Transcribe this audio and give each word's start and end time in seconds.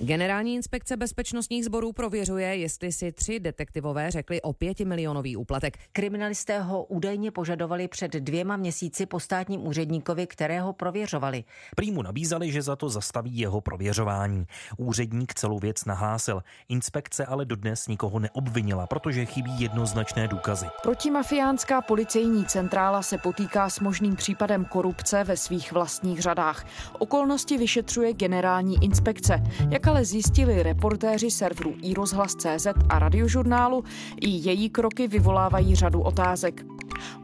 Generální 0.00 0.54
inspekce 0.54 0.96
bezpečnostních 0.96 1.64
sborů 1.64 1.92
prověřuje, 1.92 2.56
jestli 2.56 2.92
si 2.92 3.12
tři 3.12 3.40
detektivové 3.40 4.10
řekli 4.10 4.42
o 4.42 4.52
pětimilionový 4.52 5.36
úplatek. 5.36 5.78
Kriminalisté 5.92 6.60
ho 6.60 6.84
údajně 6.84 7.30
požadovali 7.30 7.88
před 7.88 8.12
dvěma 8.12 8.56
měsíci 8.56 9.06
po 9.06 9.20
státním 9.20 9.66
úředníkovi, 9.66 10.26
kterého 10.26 10.72
prověřovali. 10.72 11.44
Prý 11.76 11.92
mu 11.92 12.02
nabízali, 12.02 12.52
že 12.52 12.62
za 12.62 12.76
to 12.76 12.88
zastaví 12.88 13.38
jeho 13.38 13.60
prověřování. 13.60 14.46
Úředník 14.76 15.34
celou 15.34 15.58
věc 15.58 15.84
nahlásil. 15.84 16.42
Inspekce 16.68 17.26
ale 17.26 17.44
dodnes 17.44 17.88
nikoho 17.88 18.18
neobvinila, 18.18 18.86
protože 18.86 19.24
chybí 19.24 19.60
jednoznačné 19.60 20.28
důkazy. 20.28 20.66
Protimafiánská 20.82 21.80
policejní 21.80 22.44
centrála 22.44 23.02
se 23.02 23.18
potýká 23.18 23.70
s 23.70 23.80
možným 23.80 24.16
případem 24.16 24.64
korupce 24.64 25.24
ve 25.24 25.36
svých 25.36 25.72
vlastních 25.72 26.22
řadách. 26.22 26.66
Okolnosti 26.98 27.58
vyšetřuje 27.58 28.12
generální 28.12 28.84
inspekce. 28.84 29.42
Jak 29.70 29.85
ale 29.86 30.04
zjistili 30.04 30.62
reportéři 30.62 31.30
serveru 31.30 31.74
iRozhlas.cz 31.82 32.66
a 32.88 32.98
radiožurnálu, 32.98 33.84
i 34.20 34.28
její 34.28 34.70
kroky 34.70 35.08
vyvolávají 35.08 35.74
řadu 35.74 36.00
otázek. 36.00 36.64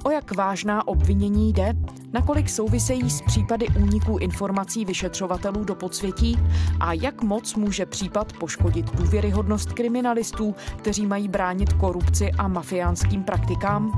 O 0.04 0.10
jak 0.10 0.36
vážná 0.36 0.88
obvinění 0.88 1.52
jde? 1.52 1.72
Nakolik 2.12 2.48
souvisejí 2.48 3.10
s 3.10 3.22
případy 3.22 3.66
úniků 3.68 4.18
informací 4.18 4.84
vyšetřovatelů 4.84 5.64
do 5.64 5.74
podsvětí? 5.74 6.38
A 6.80 6.92
jak 6.92 7.22
moc 7.22 7.54
může 7.54 7.86
případ 7.86 8.32
poškodit 8.32 8.96
důvěryhodnost 8.96 9.72
kriminalistů, 9.72 10.54
kteří 10.76 11.06
mají 11.06 11.28
bránit 11.28 11.72
korupci 11.72 12.30
a 12.38 12.48
mafiánským 12.48 13.22
praktikám? 13.22 13.92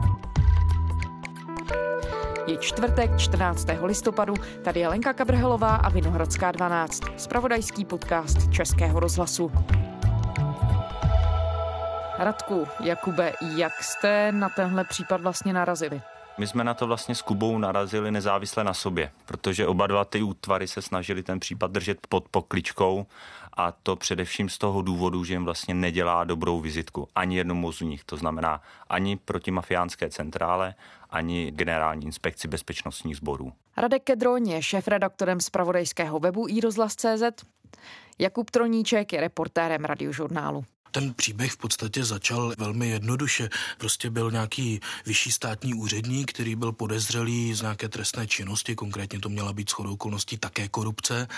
Je 2.46 2.56
čtvrtek 2.56 3.18
14. 3.18 3.66
listopadu, 3.82 4.34
tady 4.64 4.80
je 4.80 4.88
Lenka 4.88 5.12
Kabrhelová 5.12 5.76
a 5.76 5.88
Vinohradská 5.88 6.52
12, 6.52 7.02
spravodajský 7.16 7.84
podcast 7.84 8.52
Českého 8.52 9.00
rozhlasu. 9.00 9.52
Radku, 12.18 12.66
Jakube, 12.80 13.32
jak 13.56 13.82
jste 13.82 14.32
na 14.32 14.48
tenhle 14.48 14.84
případ 14.84 15.20
vlastně 15.20 15.52
narazili? 15.52 16.02
My 16.38 16.46
jsme 16.46 16.64
na 16.64 16.74
to 16.74 16.86
vlastně 16.86 17.14
s 17.14 17.22
Kubou 17.22 17.58
narazili 17.58 18.10
nezávisle 18.10 18.64
na 18.64 18.74
sobě, 18.74 19.10
protože 19.24 19.66
oba 19.66 19.86
dva 19.86 20.04
ty 20.04 20.22
útvary 20.22 20.68
se 20.68 20.82
snažili 20.82 21.22
ten 21.22 21.40
případ 21.40 21.70
držet 21.70 22.06
pod 22.08 22.28
pokličkou 22.28 23.06
a 23.56 23.72
to 23.72 23.96
především 23.96 24.48
z 24.48 24.58
toho 24.58 24.82
důvodu, 24.82 25.24
že 25.24 25.34
jim 25.34 25.44
vlastně 25.44 25.74
nedělá 25.74 26.24
dobrou 26.24 26.60
vizitku 26.60 27.08
ani 27.14 27.36
jednomu 27.36 27.72
z 27.72 27.80
nich, 27.80 28.04
to 28.04 28.16
znamená 28.16 28.62
ani 28.88 29.16
proti 29.16 29.50
mafiánské 29.50 30.10
centrále, 30.10 30.74
ani 31.14 31.50
generální 31.50 32.06
inspekci 32.06 32.48
bezpečnostních 32.48 33.16
sborů. 33.16 33.52
Radek 33.76 34.02
Kedroň 34.02 34.48
je 34.48 34.62
šéf-redaktorem 34.62 35.40
zpravodajského 35.40 36.18
webu 36.18 36.48
iRozhlas.cz. 36.48 37.44
Jakub 38.18 38.50
Troníček 38.50 39.12
je 39.12 39.20
reportérem 39.20 39.84
radiožurnálu. 39.84 40.64
Ten 40.94 41.14
příběh 41.14 41.52
v 41.52 41.56
podstatě 41.56 42.04
začal 42.04 42.54
velmi 42.58 42.88
jednoduše. 42.88 43.50
Prostě 43.78 44.10
byl 44.10 44.30
nějaký 44.30 44.80
vyšší 45.06 45.32
státní 45.32 45.74
úředník, 45.74 46.32
který 46.32 46.56
byl 46.56 46.72
podezřelý 46.72 47.54
z 47.54 47.60
nějaké 47.60 47.88
trestné 47.88 48.26
činnosti, 48.26 48.74
konkrétně 48.74 49.20
to 49.20 49.28
měla 49.28 49.52
být 49.52 49.70
shodou 49.70 49.92
okolností 49.92 50.38
také 50.38 50.68
korupce. 50.68 51.28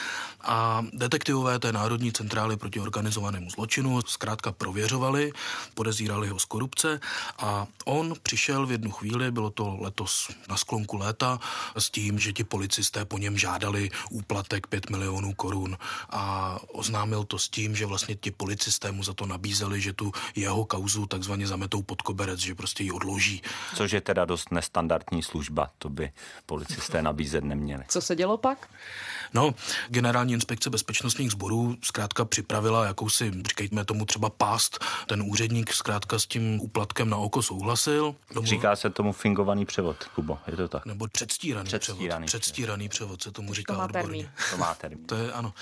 A 0.40 0.84
detektivové 0.92 1.58
té 1.58 1.72
Národní 1.72 2.12
centrály 2.12 2.56
proti 2.56 2.80
organizovanému 2.80 3.50
zločinu 3.50 4.02
zkrátka 4.06 4.52
prověřovali, 4.52 5.32
podezírali 5.74 6.28
ho 6.28 6.38
z 6.38 6.44
korupce 6.44 7.00
a 7.38 7.66
on 7.84 8.14
přišel 8.22 8.66
v 8.66 8.72
jednu 8.72 8.90
chvíli, 8.90 9.30
bylo 9.30 9.50
to 9.50 9.76
letos 9.80 10.30
na 10.48 10.56
sklonku 10.56 10.96
léta, 10.96 11.40
s 11.78 11.90
tím, 11.90 12.18
že 12.18 12.32
ti 12.32 12.44
policisté 12.44 13.04
po 13.04 13.18
něm 13.18 13.38
žádali 13.38 13.90
úplatek 14.10 14.66
5 14.66 14.90
milionů 14.90 15.34
korun 15.34 15.76
a 16.10 16.56
oznámil 16.72 17.24
to 17.24 17.38
s 17.38 17.48
tím, 17.48 17.76
že 17.76 17.86
vlastně 17.86 18.16
ti 18.16 18.30
policisté 18.30 18.92
mu 18.92 19.02
za 19.02 19.14
to 19.14 19.26
nabídli 19.26 19.45
nabízeli, 19.46 19.80
že 19.80 19.92
tu 19.92 20.12
jeho 20.34 20.64
kauzu 20.64 21.06
takzvaně 21.06 21.46
zametou 21.46 21.82
pod 21.82 22.02
koberec, 22.02 22.40
že 22.40 22.54
prostě 22.54 22.82
ji 22.82 22.90
odloží. 22.90 23.42
Což 23.74 23.92
je 23.92 24.00
teda 24.00 24.24
dost 24.24 24.50
nestandardní 24.50 25.22
služba, 25.22 25.70
to 25.78 25.88
by 25.88 26.10
policisté 26.46 27.02
nabízet 27.02 27.44
neměli. 27.44 27.84
Co 27.88 28.00
se 28.00 28.16
dělo 28.16 28.36
pak? 28.36 28.68
No, 29.34 29.54
generální 29.88 30.32
inspekce 30.32 30.70
bezpečnostních 30.70 31.30
sborů 31.30 31.76
zkrátka 31.84 32.24
připravila 32.24 32.86
jakousi, 32.86 33.30
říkejme 33.30 33.84
tomu 33.84 34.04
třeba 34.04 34.30
pást. 34.30 34.84
Ten 35.06 35.22
úředník 35.22 35.72
zkrátka 35.72 36.18
s 36.18 36.26
tím 36.26 36.60
úplatkem 36.60 37.10
na 37.10 37.16
oko 37.16 37.42
souhlasil. 37.42 38.14
Domů... 38.34 38.46
Říká 38.46 38.76
se 38.76 38.90
tomu 38.90 39.12
fingovaný 39.12 39.66
převod, 39.66 40.04
Kubo, 40.14 40.38
je 40.46 40.56
to 40.56 40.68
tak? 40.68 40.86
Nebo 40.86 41.06
předstíraný, 41.08 41.66
předstíraný 41.66 42.26
převod. 42.26 42.42
Předstíraný 42.42 42.88
převod 42.88 43.22
se 43.22 43.30
tomu 43.30 43.54
říká 43.54 43.74
to 43.74 43.84
odborně. 43.84 44.32
To 44.50 44.56
má 44.56 44.74
termín. 44.74 45.06
To 45.06 45.14
je 45.14 45.32
ano. 45.32 45.54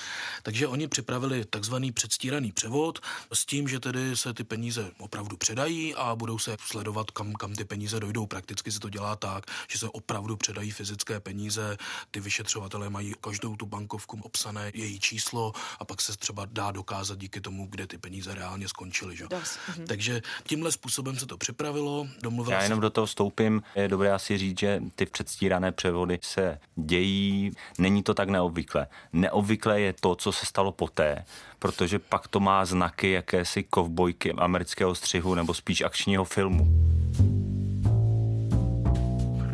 Takže 0.42 0.69
oni 0.69 0.88
připravili 0.88 1.44
takzvaný 1.44 1.92
předstíraný 1.92 2.53
převod 2.53 2.98
s 3.32 3.47
tím, 3.47 3.69
že 3.69 3.73
tedy 3.80 4.16
se 4.16 4.34
ty 4.34 4.44
peníze 4.44 4.90
opravdu 4.98 5.36
předají 5.36 5.94
a 5.94 6.14
budou 6.14 6.38
se 6.38 6.56
sledovat, 6.66 7.10
kam, 7.10 7.32
kam 7.32 7.54
ty 7.54 7.64
peníze 7.64 8.00
dojdou. 8.00 8.26
Prakticky 8.26 8.72
se 8.72 8.80
to 8.80 8.88
dělá 8.88 9.16
tak, 9.16 9.44
že 9.68 9.78
se 9.78 9.88
opravdu 9.88 10.36
předají 10.36 10.70
fyzické 10.70 11.20
peníze, 11.20 11.76
ty 12.10 12.20
vyšetřovatelé 12.20 12.90
mají 12.90 13.14
každou 13.20 13.56
tu 13.56 13.66
bankovku 13.66 14.20
obsané 14.22 14.70
její 14.74 15.00
číslo 15.00 15.52
a 15.78 15.84
pak 15.84 16.00
se 16.00 16.16
třeba 16.16 16.46
dá 16.50 16.70
dokázat 16.70 17.18
díky 17.18 17.40
tomu, 17.40 17.66
kde 17.70 17.86
ty 17.86 17.98
peníze 17.98 18.34
reálně 18.34 18.68
skončily. 18.68 19.16
Že? 19.16 19.26
Mhm. 19.68 19.86
Takže 19.86 20.22
tímhle 20.42 20.72
způsobem 20.72 21.16
se 21.16 21.26
to 21.26 21.38
připravilo. 21.38 22.08
Já 22.48 22.62
jenom 22.62 22.76
se... 22.76 22.80
do 22.80 22.90
toho 22.90 23.06
vstoupím. 23.06 23.62
Je 23.74 23.88
dobré 23.88 24.12
asi 24.12 24.38
říct, 24.38 24.58
že 24.58 24.80
ty 24.94 25.06
předstírané 25.06 25.72
převody 25.72 26.18
se 26.22 26.58
dějí. 26.76 27.52
Není 27.78 28.02
to 28.02 28.14
tak 28.14 28.28
neobvyklé. 28.28 28.86
Neobvyklé 29.12 29.80
je 29.80 29.92
to, 29.92 30.14
co 30.14 30.32
se 30.32 30.46
stalo 30.46 30.72
poté, 30.72 31.24
protože 31.64 31.98
pak 31.98 32.28
to 32.28 32.41
má 32.41 32.64
znaky 32.64 33.10
jakési 33.10 33.62
kovbojky 33.62 34.32
amerického 34.32 34.94
střihu 34.94 35.34
nebo 35.34 35.54
spíš 35.54 35.80
akčního 35.82 36.25
filmu. 36.25 36.69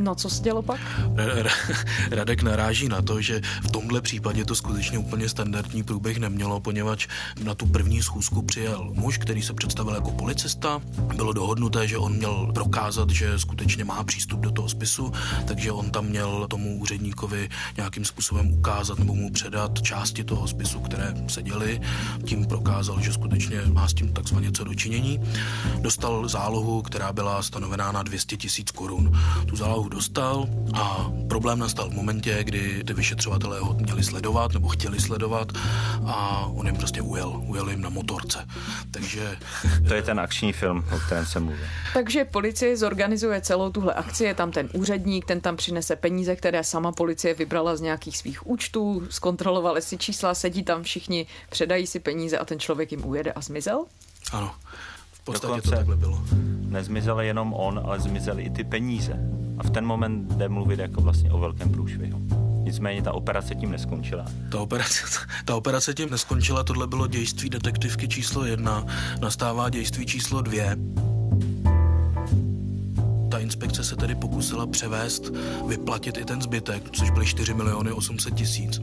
No, 0.00 0.14
co 0.14 0.30
se 0.30 0.42
dělo 0.42 0.62
pak? 0.62 0.80
Radek 2.10 2.42
naráží 2.42 2.88
na 2.88 3.02
to, 3.02 3.20
že 3.20 3.40
v 3.62 3.70
tomhle 3.70 4.00
případě 4.00 4.44
to 4.44 4.54
skutečně 4.54 4.98
úplně 4.98 5.28
standardní 5.28 5.82
průběh 5.82 6.18
nemělo, 6.18 6.60
poněvadž 6.60 7.08
na 7.44 7.54
tu 7.54 7.66
první 7.66 8.02
schůzku 8.02 8.42
přijel 8.42 8.90
muž, 8.94 9.18
který 9.18 9.42
se 9.42 9.54
představil 9.54 9.94
jako 9.94 10.10
policista. 10.10 10.80
Bylo 11.16 11.32
dohodnuté, 11.32 11.88
že 11.88 11.98
on 11.98 12.16
měl 12.16 12.50
prokázat, 12.54 13.10
že 13.10 13.38
skutečně 13.38 13.84
má 13.84 14.04
přístup 14.04 14.40
do 14.40 14.50
toho 14.50 14.68
spisu, 14.68 15.12
takže 15.46 15.72
on 15.72 15.90
tam 15.90 16.06
měl 16.06 16.46
tomu 16.50 16.78
úředníkovi 16.78 17.48
nějakým 17.76 18.04
způsobem 18.04 18.52
ukázat 18.52 18.98
nebo 18.98 19.14
mu 19.14 19.30
předat 19.30 19.82
části 19.82 20.24
toho 20.24 20.48
spisu, 20.48 20.80
které 20.80 21.14
se 21.28 21.42
děly. 21.42 21.80
Tím 22.24 22.46
prokázal, 22.46 23.00
že 23.00 23.12
skutečně 23.12 23.62
má 23.72 23.88
s 23.88 23.94
tím 23.94 24.12
takzvaně 24.12 24.52
co 24.52 24.64
dočinění. 24.64 25.20
Dostal 25.80 26.28
zálohu, 26.28 26.82
která 26.82 27.12
byla 27.12 27.42
stanovená 27.42 27.92
na 27.92 28.02
200 28.02 28.36
tisíc 28.36 28.70
korun. 28.70 29.12
Tu 29.46 29.56
zálohu 29.56 29.89
dostal 29.90 30.48
a 30.74 31.10
problém 31.28 31.58
nastal 31.58 31.90
v 31.90 31.92
momentě, 31.92 32.44
kdy 32.44 32.84
ty 32.84 32.94
vyšetřovatelé 32.94 33.60
ho 33.60 33.74
měli 33.74 34.04
sledovat 34.04 34.52
nebo 34.52 34.68
chtěli 34.68 35.00
sledovat 35.00 35.52
a 36.06 36.46
on 36.54 36.66
jim 36.66 36.76
prostě 36.76 37.02
ujel, 37.02 37.42
ujel 37.46 37.70
jim 37.70 37.80
na 37.80 37.88
motorce. 37.88 38.46
Takže... 38.90 39.38
To 39.88 39.94
je 39.94 40.02
ten 40.02 40.20
akční 40.20 40.52
film, 40.52 40.84
o 40.96 40.98
kterém 40.98 41.26
jsem 41.26 41.44
mluvil. 41.44 41.64
Takže 41.94 42.24
policie 42.24 42.76
zorganizuje 42.76 43.40
celou 43.40 43.70
tuhle 43.70 43.94
akci, 43.94 44.24
je 44.24 44.34
tam 44.34 44.50
ten 44.50 44.68
úředník, 44.72 45.24
ten 45.24 45.40
tam 45.40 45.56
přinese 45.56 45.96
peníze, 45.96 46.36
které 46.36 46.64
sama 46.64 46.92
policie 46.92 47.34
vybrala 47.34 47.76
z 47.76 47.80
nějakých 47.80 48.18
svých 48.18 48.46
účtů, 48.46 49.02
zkontrolovali 49.10 49.82
si 49.82 49.98
čísla, 49.98 50.34
sedí 50.34 50.62
tam 50.62 50.82
všichni, 50.82 51.26
předají 51.50 51.86
si 51.86 52.00
peníze 52.00 52.38
a 52.38 52.44
ten 52.44 52.60
člověk 52.60 52.92
jim 52.92 53.06
ujede 53.06 53.32
a 53.32 53.40
zmizel? 53.40 53.84
Ano. 54.32 54.54
V 55.20 55.24
podstatě 55.24 55.46
Dokonce 55.46 55.70
to 55.70 55.76
takhle 55.76 55.96
bylo. 55.96 56.22
Nezmizel 56.60 57.20
jenom 57.20 57.54
on, 57.54 57.80
ale 57.84 58.00
zmizely 58.00 58.42
i 58.42 58.50
ty 58.50 58.64
peníze. 58.64 59.12
A 59.58 59.62
v 59.62 59.70
ten 59.70 59.86
moment 59.86 60.32
jde 60.32 60.48
mluvit 60.48 60.78
jako 60.78 61.00
vlastně 61.00 61.32
o 61.32 61.38
velkém 61.38 61.68
průšvihu. 61.68 62.20
Nicméně 62.64 63.02
ta 63.02 63.12
operace 63.12 63.54
tím 63.54 63.70
neskončila. 63.70 64.24
Ta 64.52 64.60
operace, 64.60 65.02
ta 65.44 65.56
operace 65.56 65.94
tím 65.94 66.10
neskončila, 66.10 66.64
tohle 66.64 66.86
bylo 66.86 67.06
dějství 67.06 67.50
detektivky 67.50 68.08
číslo 68.08 68.44
jedna, 68.44 68.86
nastává 69.20 69.70
dějství 69.70 70.06
číslo 70.06 70.42
dvě 70.42 70.76
inspekce 73.40 73.84
se 73.84 73.96
tedy 73.96 74.14
pokusila 74.14 74.66
převést, 74.66 75.32
vyplatit 75.66 76.16
i 76.16 76.24
ten 76.24 76.42
zbytek, 76.42 76.90
což 76.90 77.10
byly 77.10 77.26
4 77.26 77.54
miliony 77.54 77.92
800 77.92 78.34
tisíc. 78.34 78.80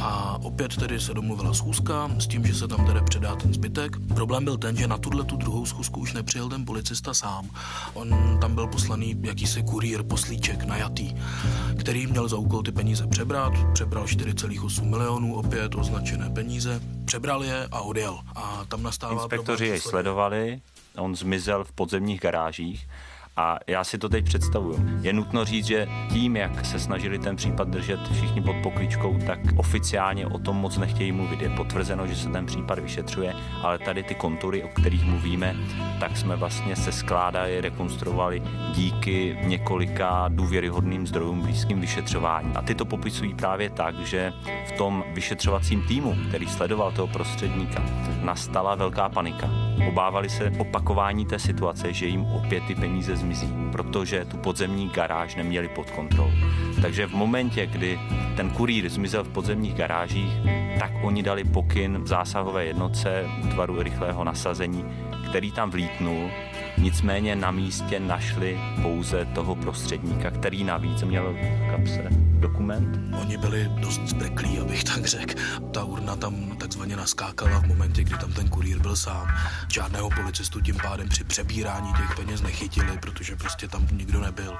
A 0.00 0.38
opět 0.42 0.76
tedy 0.76 1.00
se 1.00 1.14
domluvila 1.14 1.54
schůzka 1.54 2.10
s 2.18 2.26
tím, 2.26 2.46
že 2.46 2.54
se 2.54 2.68
tam 2.68 2.86
tedy 2.86 3.00
předá 3.00 3.36
ten 3.36 3.54
zbytek. 3.54 3.96
Problém 4.14 4.44
byl 4.44 4.56
ten, 4.56 4.76
že 4.76 4.86
na 4.86 4.98
tuhle 4.98 5.24
tu 5.24 5.36
druhou 5.36 5.66
schůzku 5.66 6.00
už 6.00 6.12
nepřijel 6.12 6.48
ten 6.48 6.64
policista 6.64 7.14
sám. 7.14 7.50
On 7.94 8.38
tam 8.40 8.54
byl 8.54 8.66
poslaný 8.66 9.16
jakýsi 9.22 9.62
kurýr, 9.62 10.02
poslíček, 10.02 10.64
najatý, 10.64 11.14
který 11.78 12.06
měl 12.06 12.28
za 12.28 12.36
úkol 12.36 12.62
ty 12.62 12.72
peníze 12.72 13.06
přebrat. 13.06 13.52
Přebral 13.72 14.04
4,8 14.04 14.84
milionů, 14.84 15.34
opět 15.34 15.74
označené 15.74 16.30
peníze. 16.30 16.80
Přebral 17.04 17.44
je 17.44 17.68
a 17.72 17.80
odjel. 17.80 18.18
A 18.34 18.64
tam 18.68 18.82
nastává 18.82 19.12
Inspektoři 19.12 19.66
jej 19.66 19.80
sledovali, 19.80 20.60
on 20.96 21.16
zmizel 21.16 21.64
v 21.64 21.72
podzemních 21.72 22.20
garážích 22.20 22.88
A 23.38 23.58
já 23.66 23.84
si 23.84 23.98
to 23.98 24.08
teď 24.08 24.24
představuju. 24.24 24.86
Je 25.00 25.12
nutno 25.12 25.44
říct, 25.44 25.66
že 25.66 25.88
tím, 26.12 26.36
jak 26.36 26.64
se 26.64 26.78
snažili 26.78 27.18
ten 27.18 27.36
případ 27.36 27.68
držet 27.68 28.00
všichni 28.12 28.40
pod 28.40 28.56
pokličkou, 28.62 29.18
tak 29.26 29.38
oficiálně 29.56 30.26
o 30.26 30.38
tom 30.38 30.56
moc 30.56 30.78
nechtějí 30.78 31.12
mluvit. 31.12 31.42
Je 31.42 31.50
potvrzeno, 31.50 32.06
že 32.06 32.16
se 32.16 32.28
ten 32.28 32.46
případ 32.46 32.78
vyšetřuje, 32.78 33.34
ale 33.62 33.78
tady 33.78 34.02
ty 34.02 34.14
kontury, 34.14 34.62
o 34.62 34.68
kterých 34.68 35.04
mluvíme, 35.04 35.56
tak 36.00 36.16
jsme 36.16 36.36
vlastně 36.36 36.76
se 36.76 36.92
skládali, 36.92 37.60
rekonstruovali 37.60 38.42
díky 38.74 39.38
několika 39.42 40.28
důvěryhodným 40.28 41.06
zdrojům 41.06 41.40
blízkým 41.40 41.80
vyšetřování. 41.80 42.52
A 42.56 42.62
ty 42.62 42.74
to 42.74 42.84
popisují 42.84 43.34
právě 43.34 43.70
tak, 43.70 44.00
že 44.00 44.32
v 44.68 44.72
tom 44.72 45.04
vyšetřovacím 45.14 45.82
týmu, 45.88 46.16
který 46.28 46.46
sledoval 46.46 46.92
toho 46.92 47.08
prostředníka, 47.08 47.84
nastala 48.22 48.74
velká 48.74 49.08
panika. 49.08 49.50
Obávali 49.88 50.28
se 50.28 50.52
opakování 50.58 51.26
té 51.26 51.38
situace, 51.38 51.92
že 51.92 52.06
jim 52.06 52.24
opět 52.24 52.64
ty 52.66 52.74
peníze 52.74 53.16
zmizí, 53.26 53.54
protože 53.72 54.24
tu 54.24 54.36
podzemní 54.36 54.88
garáž 54.88 55.36
neměli 55.36 55.68
pod 55.68 55.90
kontrolou. 55.90 56.30
Takže 56.82 57.06
v 57.06 57.14
momentě, 57.14 57.66
kdy 57.66 57.98
ten 58.36 58.50
kurýr 58.50 58.88
zmizel 58.88 59.24
v 59.24 59.28
podzemních 59.28 59.74
garážích, 59.74 60.32
tak 60.78 60.92
oni 61.02 61.22
dali 61.22 61.44
pokyn 61.44 61.98
v 61.98 62.06
zásahové 62.06 62.64
jednotce 62.64 63.24
útvaru 63.44 63.82
rychlého 63.82 64.24
nasazení, 64.24 64.84
který 65.28 65.52
tam 65.52 65.70
vlítnul 65.70 66.30
Nicméně 66.78 67.36
na 67.36 67.50
místě 67.50 68.00
našli 68.00 68.58
pouze 68.82 69.24
toho 69.24 69.54
prostředníka, 69.54 70.30
který 70.30 70.64
navíc 70.64 71.02
měl 71.02 71.32
v 71.32 71.70
kapse 71.70 72.08
dokument. 72.40 73.14
Oni 73.20 73.36
byli 73.36 73.70
dost 73.80 74.00
zbreklí, 74.06 74.58
abych 74.58 74.84
tak 74.84 75.06
řekl. 75.06 75.34
Ta 75.72 75.84
urna 75.84 76.16
tam 76.16 76.56
takzvaně 76.56 76.96
naskákala 76.96 77.58
v 77.58 77.66
momentě, 77.66 78.04
kdy 78.04 78.18
tam 78.18 78.32
ten 78.32 78.48
kurýr 78.48 78.78
byl 78.78 78.96
sám. 78.96 79.28
Žádného 79.72 80.10
policistu 80.10 80.60
tím 80.60 80.76
pádem 80.82 81.08
při 81.08 81.24
přebírání 81.24 81.92
těch 81.92 82.16
peněz 82.16 82.42
nechytili, 82.42 82.98
protože 82.98 83.36
prostě 83.36 83.68
tam 83.68 83.88
nikdo 83.92 84.20
nebyl. 84.20 84.56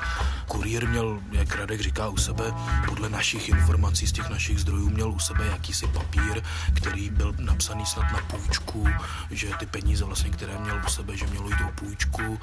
Kurýr 0.46 0.88
měl, 0.88 1.20
jak 1.32 1.56
Radek 1.56 1.80
říká, 1.80 2.08
u 2.08 2.16
sebe, 2.16 2.44
podle 2.88 3.08
našich 3.08 3.48
informací 3.48 4.06
z 4.06 4.12
těch 4.12 4.30
našich 4.30 4.58
zdrojů, 4.60 4.90
měl 4.90 5.10
u 5.10 5.18
sebe 5.18 5.46
jakýsi 5.46 5.86
papír, 5.86 6.42
který 6.74 7.10
byl 7.10 7.34
napsaný 7.38 7.86
snad 7.86 8.12
na 8.12 8.18
půjčku, 8.18 8.88
že 9.30 9.48
ty 9.58 9.66
peníze 9.66 10.04
vlastně, 10.04 10.30
které 10.30 10.58
měl 10.58 10.80
u 10.86 10.90
sebe, 10.90 11.16
že 11.16 11.26
mělo 11.26 11.48
jít 11.48 11.60
o 11.68 11.72
půjčku. 11.74 12.38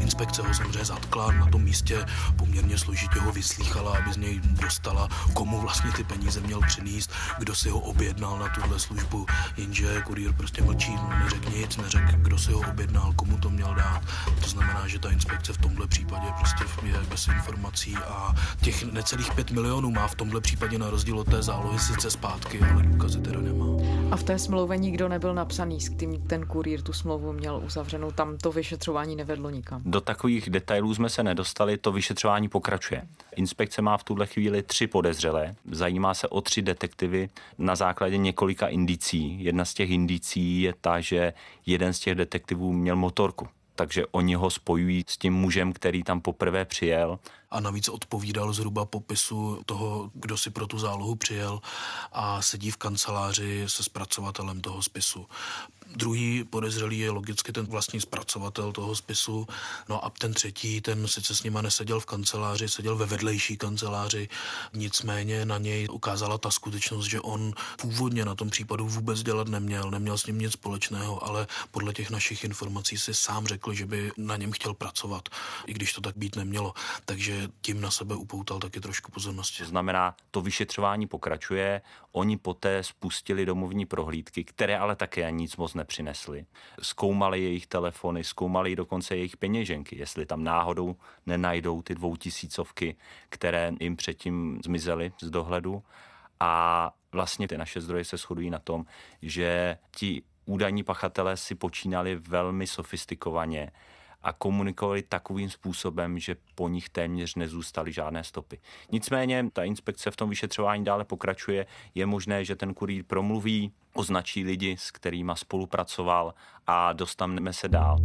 Inspekce 0.00 0.42
ho 0.42 0.54
samozřejmě 0.54 0.84
zatkla 0.84 1.32
na 1.32 1.46
tom 1.46 1.62
místě, 1.62 2.06
poměrně 2.36 2.78
složitě 2.78 3.20
ho 3.20 3.32
vyslýchala, 3.32 3.96
aby 3.98 4.12
z 4.12 4.16
něj 4.16 4.40
dostala, 4.76 5.08
komu 5.34 5.60
vlastně 5.60 5.92
ty 5.92 6.04
peníze 6.04 6.40
měl 6.40 6.60
přinést, 6.66 7.10
kdo 7.38 7.54
si 7.54 7.68
ho 7.68 7.80
objednal 7.80 8.38
na 8.38 8.48
tuhle 8.48 8.78
službu. 8.78 9.26
Jenže 9.56 10.02
kurýr 10.02 10.32
prostě 10.32 10.62
mlčí, 10.62 10.94
neřekl 11.24 11.50
nic, 11.50 11.76
neřekl, 11.76 12.12
kdo 12.16 12.38
si 12.38 12.52
ho 12.52 12.60
objednal, 12.70 13.12
komu 13.16 13.38
to 13.38 13.50
měl 13.50 13.74
dát. 13.74 14.02
To 14.42 14.48
znamená, 14.48 14.88
že 14.88 14.98
ta 14.98 15.10
inspekce 15.10 15.52
v 15.52 15.58
tomhle 15.58 15.86
případě 15.86 16.26
prostě 16.38 16.64
je 16.86 16.98
bez 17.08 17.28
informací 17.28 17.96
a 17.96 18.34
těch 18.62 18.92
necelých 18.92 19.34
5 19.34 19.50
milionů 19.50 19.90
má 19.90 20.08
v 20.08 20.14
tomhle 20.14 20.40
případě 20.40 20.78
na 20.78 20.90
rozdíl 20.90 21.18
od 21.18 21.30
té 21.30 21.42
zálohy 21.42 21.78
sice 21.78 22.10
zpátky, 22.10 22.60
ale 22.60 22.82
důkazy 22.82 23.20
teda 23.20 23.40
nemá. 23.40 23.66
A 24.10 24.16
v 24.16 24.22
té 24.22 24.38
smlouvě 24.38 24.78
nikdo 24.78 25.08
nebyl 25.08 25.34
napsaný, 25.34 25.80
s 25.80 25.88
kým 25.88 26.22
ten 26.26 26.46
kurýr 26.46 26.82
tu 26.82 26.92
smlouvu 26.92 27.32
měl 27.32 27.62
uzavřenou, 27.64 28.10
tam 28.10 28.38
to 28.38 28.52
vyšetřování 28.52 29.16
nevedlo 29.16 29.50
nikam. 29.50 29.82
Do 29.84 30.00
takových 30.00 30.50
detailů 30.50 30.94
jsme 30.94 31.08
se 31.08 31.22
nedostali, 31.22 31.78
to 31.78 31.92
vyšetřování 31.92 32.48
pokračuje. 32.48 33.02
Inspekce 33.36 33.82
má 33.82 33.96
v 33.96 34.04
tuhle 34.04 34.26
chvíli 34.26 34.62
tři 34.66 34.86
podezřelé, 34.86 35.54
zajímá 35.70 36.14
se 36.14 36.28
o 36.28 36.40
tři 36.40 36.62
detektivy 36.62 37.28
na 37.58 37.76
základě 37.76 38.16
několika 38.16 38.66
indicí. 38.66 39.44
Jedna 39.44 39.64
z 39.64 39.74
těch 39.74 39.90
indicí 39.90 40.62
je 40.62 40.74
ta, 40.80 41.00
že 41.00 41.32
jeden 41.66 41.92
z 41.92 42.00
těch 42.00 42.14
detektivů 42.14 42.72
měl 42.72 42.96
motorku 42.96 43.48
takže 43.76 44.06
oni 44.06 44.34
ho 44.34 44.50
spojují 44.50 45.04
s 45.08 45.18
tím 45.18 45.34
mužem, 45.34 45.72
který 45.72 46.02
tam 46.02 46.20
poprvé 46.20 46.64
přijel. 46.64 47.18
A 47.50 47.60
navíc 47.60 47.88
odpovídal 47.88 48.52
zhruba 48.52 48.84
popisu 48.84 49.62
toho, 49.66 50.10
kdo 50.14 50.38
si 50.38 50.50
pro 50.50 50.66
tu 50.66 50.78
zálohu 50.78 51.14
přijel 51.14 51.60
a 52.12 52.42
sedí 52.42 52.70
v 52.70 52.76
kanceláři 52.76 53.64
se 53.66 53.82
zpracovatelem 53.82 54.60
toho 54.60 54.82
spisu. 54.82 55.26
Druhý 55.96 56.44
podezřelý 56.44 56.98
je 56.98 57.10
logicky 57.10 57.52
ten 57.52 57.66
vlastní 57.66 58.00
zpracovatel 58.00 58.72
toho 58.72 58.96
spisu. 58.96 59.46
No 59.88 60.04
a 60.04 60.10
ten 60.10 60.34
třetí, 60.34 60.80
ten 60.80 61.08
sice 61.08 61.34
s 61.34 61.42
nima 61.42 61.62
neseděl 61.62 62.00
v 62.00 62.06
kanceláři, 62.06 62.68
seděl 62.68 62.96
ve 62.96 63.06
vedlejší 63.06 63.56
kanceláři, 63.56 64.28
nicméně 64.74 65.44
na 65.44 65.58
něj 65.58 65.88
ukázala 65.90 66.38
ta 66.38 66.50
skutečnost, 66.50 67.06
že 67.06 67.20
on 67.20 67.52
původně 67.80 68.24
na 68.24 68.34
tom 68.34 68.50
případu 68.50 68.88
vůbec 68.88 69.22
dělat 69.22 69.48
neměl, 69.48 69.90
neměl 69.90 70.18
s 70.18 70.26
ním 70.26 70.38
nic 70.38 70.52
společného, 70.52 71.24
ale 71.24 71.46
podle 71.70 71.92
těch 71.92 72.10
našich 72.10 72.44
informací 72.44 72.98
si 72.98 73.14
sám 73.14 73.46
řekl, 73.46 73.74
že 73.74 73.86
by 73.86 74.12
na 74.16 74.36
něm 74.36 74.52
chtěl 74.52 74.74
pracovat, 74.74 75.28
i 75.66 75.72
když 75.72 75.92
to 75.92 76.00
tak 76.00 76.16
být 76.16 76.36
nemělo. 76.36 76.74
Takže 77.04 77.45
tím 77.60 77.80
na 77.80 77.90
sebe 77.90 78.14
upoutal 78.14 78.58
taky 78.58 78.80
trošku 78.80 79.10
pozornosti. 79.10 79.58
To 79.58 79.68
znamená, 79.68 80.16
to 80.30 80.40
vyšetřování 80.40 81.06
pokračuje, 81.06 81.82
oni 82.12 82.36
poté 82.36 82.82
spustili 82.82 83.46
domovní 83.46 83.86
prohlídky, 83.86 84.44
které 84.44 84.78
ale 84.78 84.96
také 84.96 85.30
nic 85.30 85.56
moc 85.56 85.74
nepřinesli. 85.74 86.46
Zkoumali 86.82 87.42
jejich 87.42 87.66
telefony, 87.66 88.24
zkoumali 88.24 88.76
dokonce 88.76 89.16
jejich 89.16 89.36
peněženky, 89.36 89.98
jestli 89.98 90.26
tam 90.26 90.44
náhodou 90.44 90.96
nenajdou 91.26 91.82
ty 91.82 91.94
dvoutisícovky, 91.94 92.96
které 93.28 93.72
jim 93.80 93.96
předtím 93.96 94.60
zmizely 94.64 95.12
z 95.22 95.30
dohledu. 95.30 95.82
A 96.40 96.92
vlastně 97.12 97.48
ty 97.48 97.58
naše 97.58 97.80
zdroje 97.80 98.04
se 98.04 98.16
shodují 98.16 98.50
na 98.50 98.58
tom, 98.58 98.84
že 99.22 99.78
ti 99.96 100.22
údajní 100.44 100.82
pachatelé 100.82 101.36
si 101.36 101.54
počínali 101.54 102.16
velmi 102.16 102.66
sofistikovaně 102.66 103.72
a 104.26 104.32
komunikovali 104.32 105.02
takovým 105.02 105.50
způsobem, 105.50 106.18
že 106.18 106.36
po 106.54 106.68
nich 106.68 106.88
téměř 106.88 107.34
nezůstaly 107.34 107.92
žádné 107.92 108.24
stopy. 108.24 108.58
Nicméně 108.92 109.50
ta 109.52 109.64
inspekce 109.64 110.10
v 110.10 110.16
tom 110.16 110.30
vyšetřování 110.30 110.84
dále 110.84 111.04
pokračuje. 111.04 111.66
Je 111.94 112.06
možné, 112.06 112.44
že 112.44 112.56
ten 112.56 112.74
kurýr 112.74 113.04
promluví, 113.04 113.72
označí 113.94 114.44
lidi, 114.44 114.76
s 114.78 114.90
kterými 114.90 115.32
spolupracoval 115.34 116.34
a 116.66 116.92
dostaneme 116.92 117.52
se 117.52 117.68
dál. 117.68 117.98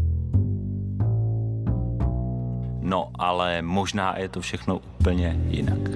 No, 2.80 3.12
ale 3.20 3.62
možná 3.62 4.18
je 4.18 4.30
to 4.30 4.42
všechno 4.42 4.78
úplně 4.78 5.42
jinak. 5.48 5.90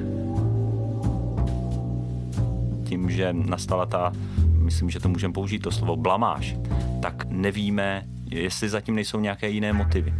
Tím, 2.87 3.09
že 3.09 3.33
nastala 3.33 3.85
ta, 3.85 4.11
myslím, 4.47 4.89
že 4.89 4.99
to 4.99 5.09
můžeme 5.09 5.33
použít 5.33 5.59
to 5.59 5.71
slovo 5.71 5.95
blamáž, 5.95 6.55
tak 7.01 7.25
nevíme, 7.25 8.14
jestli 8.31 8.69
zatím 8.69 8.95
nejsou 8.95 9.19
nějaké 9.19 9.49
jiné 9.49 9.73
motivy. 9.73 10.13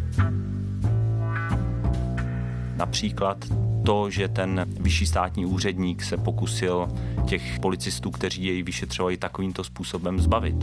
Například 2.75 3.45
to, 3.85 4.09
že 4.09 4.27
ten 4.27 4.65
vyšší 4.79 5.05
státní 5.05 5.45
úředník 5.45 6.03
se 6.03 6.17
pokusil 6.17 6.87
těch 7.25 7.59
policistů, 7.59 8.11
kteří 8.11 8.45
jej 8.45 8.63
vyšetřovali 8.63 9.17
takovýmto 9.17 9.63
způsobem 9.63 10.19
zbavit. 10.19 10.55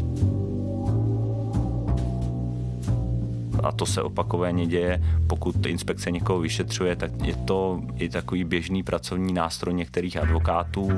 A 3.62 3.72
to 3.72 3.86
se 3.86 4.02
opakovaně 4.02 4.66
děje, 4.66 5.02
pokud 5.26 5.66
inspekce 5.66 6.10
někoho 6.10 6.40
vyšetřuje, 6.40 6.96
tak 6.96 7.10
je 7.24 7.36
to 7.36 7.82
i 7.96 8.08
takový 8.08 8.44
běžný 8.44 8.82
pracovní 8.82 9.32
nástroj 9.32 9.74
některých 9.74 10.16
advokátů, 10.16 10.90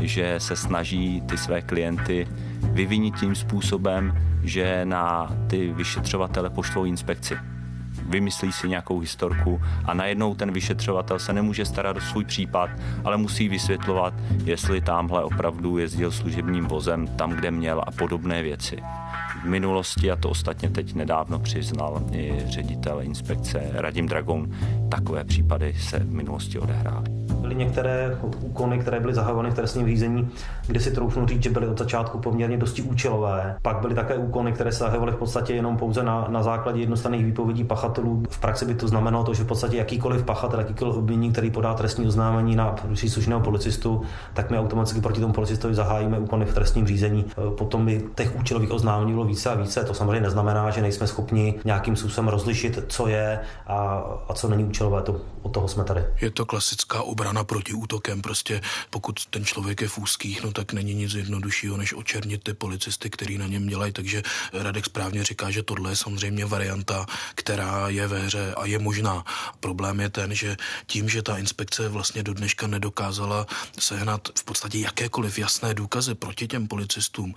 že 0.00 0.34
se 0.38 0.56
snaží 0.56 1.20
ty 1.20 1.38
své 1.38 1.62
klienty 1.62 2.26
vyvinit 2.74 3.14
tím 3.20 3.34
způsobem, 3.34 4.18
že 4.42 4.84
na 4.84 5.36
ty 5.46 5.72
vyšetřovatele 5.72 6.50
pošlou 6.50 6.84
inspekci 6.84 7.36
vymyslí 8.08 8.52
si 8.52 8.68
nějakou 8.68 8.98
historku 8.98 9.60
a 9.84 9.94
najednou 9.94 10.34
ten 10.34 10.52
vyšetřovatel 10.52 11.18
se 11.18 11.32
nemůže 11.32 11.64
starat 11.64 11.96
o 11.96 12.00
svůj 12.00 12.24
případ, 12.24 12.70
ale 13.04 13.16
musí 13.16 13.48
vysvětlovat, 13.48 14.14
jestli 14.44 14.80
tamhle 14.80 15.24
opravdu 15.24 15.78
jezdil 15.78 16.12
služebním 16.12 16.64
vozem 16.64 17.06
tam, 17.06 17.30
kde 17.30 17.50
měl 17.50 17.82
a 17.86 17.90
podobné 17.90 18.42
věci. 18.42 18.76
V 19.42 19.44
minulosti, 19.44 20.10
a 20.10 20.16
to 20.16 20.30
ostatně 20.30 20.70
teď 20.70 20.94
nedávno 20.94 21.38
přiznal 21.38 22.02
i 22.12 22.42
ředitel 22.46 23.02
inspekce 23.02 23.70
Radim 23.72 24.08
Dragon, 24.08 24.50
takové 24.90 25.24
případy 25.24 25.74
se 25.74 25.98
v 25.98 26.12
minulosti 26.12 26.58
odehrály 26.58 27.23
byly 27.44 27.54
některé 27.54 28.18
úkony, 28.40 28.78
které 28.78 29.00
byly 29.00 29.14
zahávány 29.14 29.50
v 29.50 29.54
trestním 29.54 29.86
řízení, 29.86 30.28
kde 30.66 30.80
si 30.80 30.90
troufnu 30.90 31.26
říct, 31.26 31.42
že 31.42 31.50
byly 31.50 31.68
od 31.68 31.78
začátku 31.78 32.18
poměrně 32.18 32.56
dosti 32.56 32.82
účelové. 32.82 33.56
Pak 33.62 33.76
byly 33.80 33.94
také 33.94 34.14
úkony, 34.16 34.52
které 34.52 34.72
se 34.72 34.78
zahávaly 34.78 35.12
v 35.12 35.16
podstatě 35.16 35.54
jenom 35.54 35.76
pouze 35.76 36.02
na, 36.02 36.26
na 36.28 36.42
základě 36.42 36.80
jednostranných 36.80 37.24
výpovědí 37.24 37.64
pachatelů. 37.64 38.22
V 38.30 38.40
praxi 38.40 38.66
by 38.66 38.74
to 38.74 38.88
znamenalo 38.88 39.24
to, 39.24 39.34
že 39.34 39.44
v 39.44 39.46
podstatě 39.46 39.76
jakýkoliv 39.76 40.24
pachatel, 40.24 40.58
jakýkoliv 40.58 40.96
obvinění, 40.96 41.32
který 41.32 41.50
podá 41.50 41.74
trestní 41.74 42.06
oznámení 42.06 42.56
na 42.56 42.74
příslušného 42.94 43.40
policistu, 43.40 44.02
tak 44.34 44.50
my 44.50 44.58
automaticky 44.58 45.00
proti 45.00 45.20
tomu 45.20 45.32
policistovi 45.32 45.74
zahájíme 45.74 46.18
úkony 46.18 46.44
v 46.44 46.54
trestním 46.54 46.86
řízení. 46.86 47.24
Potom 47.58 47.86
by 47.86 48.04
těch 48.14 48.36
účelových 48.40 48.70
oznámení 48.70 49.12
bylo 49.12 49.24
více 49.24 49.50
a 49.50 49.54
více. 49.54 49.84
To 49.84 49.94
samozřejmě 49.94 50.20
neznamená, 50.20 50.70
že 50.70 50.82
nejsme 50.82 51.06
schopni 51.06 51.54
nějakým 51.64 51.96
způsobem 51.96 52.28
rozlišit, 52.28 52.84
co 52.88 53.08
je 53.08 53.40
a, 53.66 54.04
a 54.28 54.34
co 54.34 54.48
není 54.48 54.64
účelové. 54.64 55.02
To, 55.02 55.16
od 55.42 55.52
toho 55.52 55.68
jsme 55.68 55.84
tady. 55.84 56.04
Je 56.20 56.30
to 56.30 56.46
klasická 56.46 57.02
obrana 57.02 57.33
brána 57.34 57.44
proti 57.44 57.72
útokem. 57.72 58.22
Prostě 58.22 58.60
pokud 58.90 59.26
ten 59.26 59.44
člověk 59.44 59.80
je 59.80 59.88
v 59.88 59.98
úzkých, 59.98 60.42
no 60.42 60.52
tak 60.52 60.72
není 60.72 60.94
nic 60.94 61.12
jednoduššího, 61.14 61.76
než 61.76 61.92
očernit 61.92 62.42
ty 62.44 62.54
policisty, 62.54 63.10
který 63.10 63.38
na 63.38 63.46
něm 63.46 63.66
dělají. 63.66 63.92
Takže 63.92 64.22
Radek 64.52 64.84
správně 64.84 65.24
říká, 65.24 65.50
že 65.50 65.62
tohle 65.62 65.90
je 65.92 65.96
samozřejmě 65.96 66.46
varianta, 66.46 67.06
která 67.34 67.88
je 67.88 68.06
ve 68.06 68.18
hře 68.30 68.54
a 68.54 68.66
je 68.66 68.78
možná. 68.78 69.24
Problém 69.60 70.00
je 70.00 70.10
ten, 70.10 70.34
že 70.34 70.56
tím, 70.86 71.08
že 71.08 71.22
ta 71.22 71.38
inspekce 71.38 71.88
vlastně 71.88 72.22
do 72.22 72.34
dneška 72.34 72.66
nedokázala 72.66 73.46
sehnat 73.78 74.28
v 74.38 74.44
podstatě 74.44 74.78
jakékoliv 74.78 75.38
jasné 75.38 75.74
důkazy 75.74 76.14
proti 76.14 76.46
těm 76.46 76.68
policistům, 76.68 77.34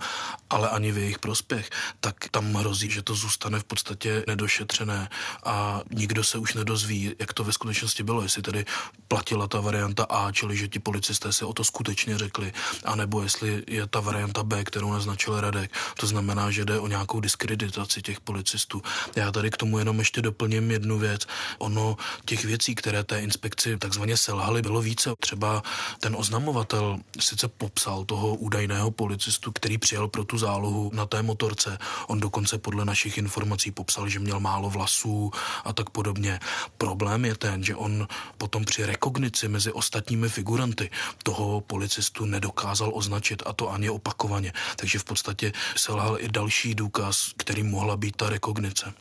ale 0.50 0.68
ani 0.68 0.92
v 0.92 0.98
jejich 0.98 1.18
prospěch, 1.18 1.70
tak 2.00 2.28
tam 2.30 2.54
hrozí, 2.54 2.90
že 2.90 3.02
to 3.02 3.14
zůstane 3.14 3.58
v 3.58 3.64
podstatě 3.64 4.24
nedošetřené 4.26 5.08
a 5.44 5.82
nikdo 5.90 6.24
se 6.24 6.38
už 6.38 6.54
nedozví, 6.54 7.14
jak 7.18 7.32
to 7.32 7.44
ve 7.44 7.52
skutečnosti 7.52 8.02
bylo, 8.02 8.22
jestli 8.22 8.42
tedy 8.42 8.64
platila 9.08 9.48
ta 9.48 9.60
varianta 9.60 9.87
A, 10.08 10.32
čili 10.32 10.56
že 10.56 10.68
ti 10.68 10.78
policisté 10.78 11.32
si 11.32 11.44
o 11.44 11.52
to 11.52 11.64
skutečně 11.64 12.18
řekli, 12.18 12.52
anebo 12.84 13.22
jestli 13.22 13.64
je 13.66 13.86
ta 13.86 14.00
varianta 14.00 14.42
B, 14.42 14.64
kterou 14.64 14.92
naznačil 14.92 15.40
Radek. 15.40 15.72
To 16.00 16.06
znamená, 16.06 16.50
že 16.50 16.64
jde 16.64 16.78
o 16.78 16.86
nějakou 16.86 17.20
diskreditaci 17.20 18.02
těch 18.02 18.20
policistů. 18.20 18.82
Já 19.16 19.32
tady 19.32 19.50
k 19.50 19.56
tomu 19.56 19.78
jenom 19.78 19.98
ještě 19.98 20.22
doplním 20.22 20.70
jednu 20.70 20.98
věc. 20.98 21.26
Ono 21.58 21.96
těch 22.24 22.44
věcí, 22.44 22.74
které 22.74 23.04
té 23.04 23.20
inspekci 23.20 23.78
takzvaně 23.78 24.16
selhaly, 24.16 24.62
bylo 24.62 24.80
více. 24.80 25.10
Třeba 25.20 25.62
ten 26.00 26.16
oznamovatel 26.18 26.98
sice 27.20 27.48
popsal 27.48 28.04
toho 28.04 28.34
údajného 28.34 28.90
policistu, 28.90 29.52
který 29.52 29.78
přijel 29.78 30.08
pro 30.08 30.24
tu 30.24 30.38
zálohu 30.38 30.90
na 30.94 31.06
té 31.06 31.22
motorce. 31.22 31.78
On 32.06 32.20
dokonce 32.20 32.58
podle 32.58 32.84
našich 32.84 33.18
informací 33.18 33.70
popsal, 33.70 34.08
že 34.08 34.18
měl 34.18 34.40
málo 34.40 34.70
vlasů 34.70 35.30
a 35.64 35.72
tak 35.72 35.90
podobně. 35.90 36.40
Problém 36.78 37.24
je 37.24 37.34
ten, 37.34 37.64
že 37.64 37.76
on 37.76 38.08
potom 38.38 38.64
při 38.64 38.86
rekognici 38.86 39.48
mezi 39.48 39.72
ostatními 39.78 40.28
figuranty 40.28 40.90
toho 41.22 41.60
policistu 41.60 42.24
nedokázal 42.24 42.90
označit 42.94 43.42
a 43.46 43.52
to 43.52 43.70
ani 43.70 43.90
opakovaně. 43.90 44.52
Takže 44.76 44.98
v 44.98 45.04
podstatě 45.04 45.52
selhal 45.76 46.16
i 46.20 46.28
další 46.28 46.74
důkaz, 46.74 47.32
který 47.36 47.62
mohla 47.62 47.96
být 47.96 48.16
ta 48.16 48.28
rekognice. 48.30 48.92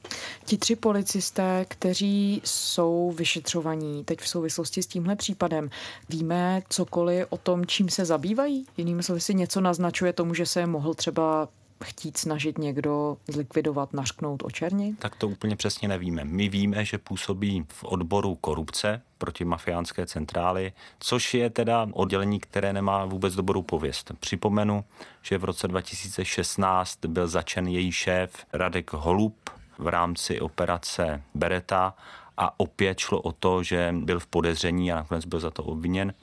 Ti 0.46 0.58
tři 0.58 0.76
policisté, 0.76 1.66
kteří 1.70 2.42
jsou 2.46 3.14
vyšetřovaní 3.18 4.04
teď 4.04 4.20
v 4.20 4.30
souvislosti 4.30 4.84
s 4.84 4.88
tímhle 4.88 5.16
případem, 5.16 5.70
víme 6.10 6.62
cokoliv 6.70 7.26
o 7.30 7.38
tom, 7.38 7.66
čím 7.66 7.90
se 7.90 8.06
zabývají? 8.06 8.66
Jinými 8.78 9.04
slovy 9.04 9.22
si 9.22 9.34
něco 9.34 9.62
naznačuje 9.62 10.14
tomu, 10.14 10.34
že 10.34 10.46
se 10.46 10.66
mohl 10.66 10.94
třeba 10.94 11.48
chtít 11.84 12.18
snažit 12.18 12.58
někdo 12.58 13.18
zlikvidovat, 13.28 13.94
našknout, 13.94 14.44
očernit? 14.44 15.00
Tak 15.00 15.16
to 15.16 15.28
úplně 15.28 15.56
přesně 15.56 15.88
nevíme. 15.88 16.24
My 16.24 16.50
víme, 16.50 16.86
že 16.86 16.98
působí 16.98 17.66
v 17.70 17.84
odboru 17.84 18.36
korupce 18.36 19.02
proti 19.18 19.46
mafiánské 19.46 20.06
centrály, 20.06 20.74
což 21.00 21.34
je 21.34 21.50
teda 21.50 21.88
oddělení, 21.94 22.40
které 22.40 22.74
nemá 22.74 23.06
vůbec 23.06 23.36
dobrou 23.36 23.62
pověst. 23.62 24.12
Připomenu, 24.20 24.84
že 25.22 25.38
v 25.38 25.44
roce 25.44 25.68
2016 25.68 27.06
byl 27.06 27.28
začen 27.28 27.68
její 27.68 27.92
šéf 27.92 28.32
Radek 28.54 28.94
Holub 28.94 29.50
v 29.78 29.88
rámci 29.88 30.40
operace 30.40 31.24
Bereta 31.36 31.94
a 32.38 32.60
opět 32.60 33.00
šlo 33.00 33.22
o 33.22 33.32
to, 33.32 33.64
že 33.64 33.96
byl 33.98 34.20
v 34.20 34.28
podezření 34.28 34.92
a 34.92 34.96
nakonec 34.96 35.26
byl 35.26 35.40
za 35.40 35.52
to 35.52 35.64
obviněn 35.64 36.14